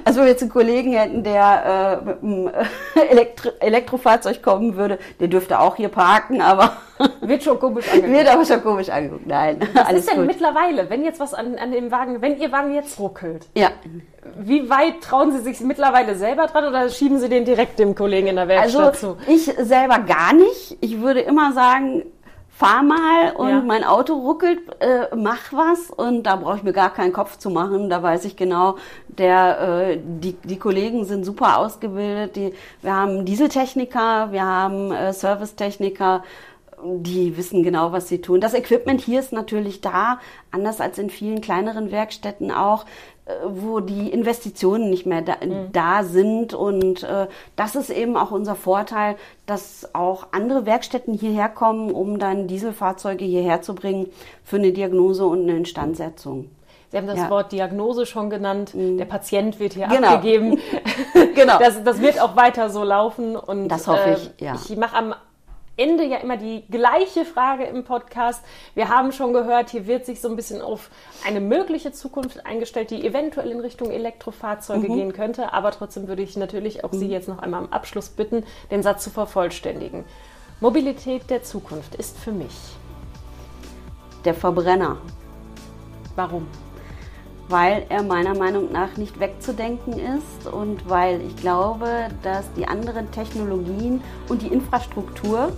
Also 0.03 0.19
wenn 0.19 0.25
wir 0.25 0.31
jetzt 0.31 0.41
einen 0.41 0.51
Kollegen 0.51 0.91
hätten, 0.91 1.23
der 1.23 2.01
äh, 2.01 2.05
mit 2.05 2.23
einem 2.23 2.51
Elektro 3.09 3.49
Elektrofahrzeug 3.59 4.41
kommen 4.41 4.75
würde, 4.75 4.99
der 5.19 5.29
dürfte 5.29 5.59
auch 5.59 5.77
hier 5.77 5.89
parken, 5.89 6.41
aber 6.41 6.77
wird 7.21 7.43
schon 7.43 7.57
komisch 7.59 7.87
angeguckt. 7.89 8.13
Wird 8.13 8.27
aber 8.27 8.45
schon 8.45 8.61
komisch 8.61 8.89
angeguckt. 8.89 9.27
Nein, 9.27 9.59
was 9.73 9.85
alles 9.85 10.01
ist 10.01 10.11
denn 10.11 10.19
gut. 10.19 10.27
mittlerweile, 10.27 10.89
wenn 10.89 11.05
jetzt 11.05 11.19
was 11.19 11.33
an, 11.33 11.55
an 11.55 11.71
dem 11.71 11.89
Wagen, 11.91 12.21
wenn 12.21 12.37
Ihr 12.37 12.51
Wagen 12.51 12.73
jetzt 12.73 12.99
ruckelt? 12.99 13.47
Ja. 13.55 13.71
Wie 14.37 14.69
weit 14.69 15.01
trauen 15.01 15.31
Sie 15.31 15.39
sich 15.39 15.61
mittlerweile 15.61 16.15
selber 16.15 16.47
dran 16.47 16.65
oder 16.65 16.89
schieben 16.89 17.19
Sie 17.19 17.29
den 17.29 17.45
direkt 17.45 17.79
dem 17.79 17.95
Kollegen 17.95 18.27
in 18.27 18.35
der 18.35 18.47
Werkstatt 18.47 18.85
also, 18.93 19.15
zu? 19.15 19.31
Ich 19.31 19.45
selber 19.45 19.99
gar 19.99 20.33
nicht. 20.33 20.77
Ich 20.81 21.01
würde 21.01 21.21
immer 21.21 21.53
sagen, 21.53 22.03
fahr 22.55 22.83
mal 22.83 23.31
und 23.35 23.49
ja. 23.49 23.61
mein 23.61 23.83
Auto 23.83 24.13
ruckelt, 24.13 24.59
äh, 24.79 25.15
mach 25.15 25.51
was 25.51 25.89
und 25.89 26.23
da 26.23 26.35
brauche 26.35 26.57
ich 26.57 26.63
mir 26.63 26.73
gar 26.73 26.93
keinen 26.93 27.11
Kopf 27.11 27.37
zu 27.37 27.49
machen. 27.49 27.89
Da 27.89 28.03
weiß 28.03 28.25
ich 28.25 28.35
genau, 28.35 28.77
der, 29.07 29.59
äh, 29.59 29.99
die, 30.03 30.33
die 30.43 30.59
Kollegen 30.59 31.05
sind 31.05 31.25
super 31.25 31.57
ausgebildet. 31.57 32.35
Die, 32.35 32.53
wir 32.81 32.93
haben 32.93 33.25
Dieseltechniker, 33.25 34.31
wir 34.31 34.45
haben 34.45 34.91
äh, 34.91 35.13
Servicetechniker, 35.13 36.23
die 36.83 37.37
wissen 37.37 37.63
genau, 37.63 37.91
was 37.91 38.07
sie 38.07 38.21
tun. 38.21 38.39
Das 38.39 38.53
Equipment 38.53 39.01
hier 39.01 39.19
ist 39.19 39.33
natürlich 39.33 39.81
da, 39.81 40.19
anders 40.51 40.79
als 40.79 40.97
in 40.99 41.09
vielen 41.09 41.41
kleineren 41.41 41.91
Werkstätten 41.91 42.51
auch. 42.51 42.85
Äh, 43.25 43.31
wo 43.45 43.79
die 43.79 44.11
Investitionen 44.11 44.89
nicht 44.89 45.05
mehr 45.05 45.21
da, 45.21 45.37
mhm. 45.41 45.71
da 45.71 46.03
sind. 46.03 46.53
Und 46.53 47.03
äh, 47.03 47.27
das 47.55 47.75
ist 47.75 47.89
eben 47.89 48.17
auch 48.17 48.31
unser 48.31 48.55
Vorteil, 48.55 49.15
dass 49.45 49.95
auch 49.95 50.27
andere 50.33 50.65
Werkstätten 50.65 51.13
hierher 51.13 51.47
kommen, 51.47 51.91
um 51.91 52.19
dann 52.19 52.47
Dieselfahrzeuge 52.47 53.23
hierher 53.23 53.61
zu 53.61 53.75
bringen 53.75 54.07
für 54.43 54.57
eine 54.57 54.73
Diagnose 54.73 55.25
und 55.25 55.43
eine 55.43 55.55
Instandsetzung. 55.55 56.49
Sie 56.91 56.97
haben 56.97 57.07
das 57.07 57.17
ja. 57.17 57.29
Wort 57.29 57.53
Diagnose 57.53 58.05
schon 58.05 58.29
genannt. 58.29 58.75
Mhm. 58.75 58.97
Der 58.97 59.05
Patient 59.05 59.57
wird 59.57 59.73
hier 59.73 59.87
genau. 59.87 60.15
abgegeben. 60.15 60.59
genau. 61.33 61.59
Das, 61.59 61.81
das, 61.81 62.01
wird 62.01 62.19
auch 62.19 62.35
weiter 62.35 62.69
so 62.69 62.83
laufen. 62.83 63.37
Und, 63.37 63.69
das 63.69 63.87
hoffe 63.87 64.17
ich. 64.17 64.41
Äh, 64.41 64.47
ja. 64.47 64.55
Ich 64.55 64.75
mache 64.75 64.97
am 64.97 65.15
Ende 65.75 66.05
ja 66.05 66.17
immer 66.17 66.37
die 66.37 66.63
gleiche 66.69 67.25
Frage 67.25 67.63
im 67.63 67.83
Podcast. 67.83 68.43
Wir 68.75 68.89
haben 68.89 69.11
schon 69.11 69.33
gehört, 69.33 69.71
hier 69.71 69.87
wird 69.87 70.05
sich 70.05 70.21
so 70.21 70.29
ein 70.29 70.35
bisschen 70.35 70.61
auf 70.61 70.89
eine 71.25 71.41
mögliche 71.41 71.91
Zukunft 71.91 72.45
eingestellt, 72.45 72.91
die 72.91 73.05
eventuell 73.05 73.49
in 73.49 73.59
Richtung 73.59 73.89
Elektrofahrzeuge 73.89 74.87
mhm. 74.87 74.95
gehen 74.95 75.13
könnte. 75.13 75.51
Aber 75.51 75.71
trotzdem 75.71 76.07
würde 76.07 76.21
ich 76.21 76.37
natürlich 76.37 76.83
auch 76.83 76.91
mhm. 76.91 76.99
Sie 76.99 77.07
jetzt 77.07 77.27
noch 77.27 77.39
einmal 77.39 77.63
am 77.63 77.71
Abschluss 77.71 78.09
bitten, 78.09 78.45
den 78.69 78.83
Satz 78.83 79.03
zu 79.03 79.09
vervollständigen. 79.09 80.05
Mobilität 80.59 81.29
der 81.29 81.43
Zukunft 81.43 81.95
ist 81.95 82.19
für 82.19 82.31
mich 82.31 82.55
der 84.25 84.35
Verbrenner. 84.35 84.97
Warum? 86.15 86.47
Weil 87.53 87.85
er 87.89 88.01
meiner 88.01 88.33
Meinung 88.33 88.71
nach 88.71 88.97
nicht 88.97 89.19
wegzudenken 89.19 89.93
ist 89.93 90.51
und 90.51 90.89
weil 90.89 91.21
ich 91.21 91.35
glaube, 91.35 92.07
dass 92.23 92.51
die 92.53 92.67
anderen 92.67 93.11
Technologien 93.11 94.01
und 94.27 94.41
die 94.41 94.47
Infrastruktur 94.47 95.51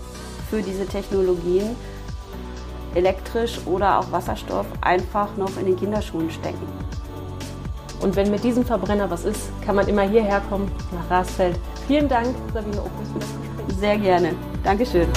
für 0.50 0.62
diese 0.62 0.86
Technologien 0.86 1.74
elektrisch 2.96 3.60
oder 3.66 4.00
auch 4.00 4.12
Wasserstoff 4.12 4.66
einfach 4.82 5.38
noch 5.38 5.58
in 5.58 5.68
den 5.68 5.78
Kinderschuhen 5.78 6.30
stecken. 6.30 6.68
Und 8.02 8.18
wenn 8.18 8.30
mit 8.30 8.44
diesem 8.44 8.66
Verbrenner 8.66 9.10
was 9.10 9.24
ist, 9.24 9.50
kann 9.64 9.78
man 9.78 9.88
immer 9.88 10.02
hierher 10.02 10.42
kommen, 10.50 10.70
nach 10.92 11.10
Rasfeld. 11.10 11.58
Vielen 11.88 12.10
Dank, 12.10 12.36
Sabine 12.54 12.82
Opus, 12.82 13.08
für 13.14 13.20
das 13.20 13.30
Gespräch. 13.30 13.80
Sehr 13.80 13.98
gerne. 13.98 14.36
Dankeschön. 14.66 15.08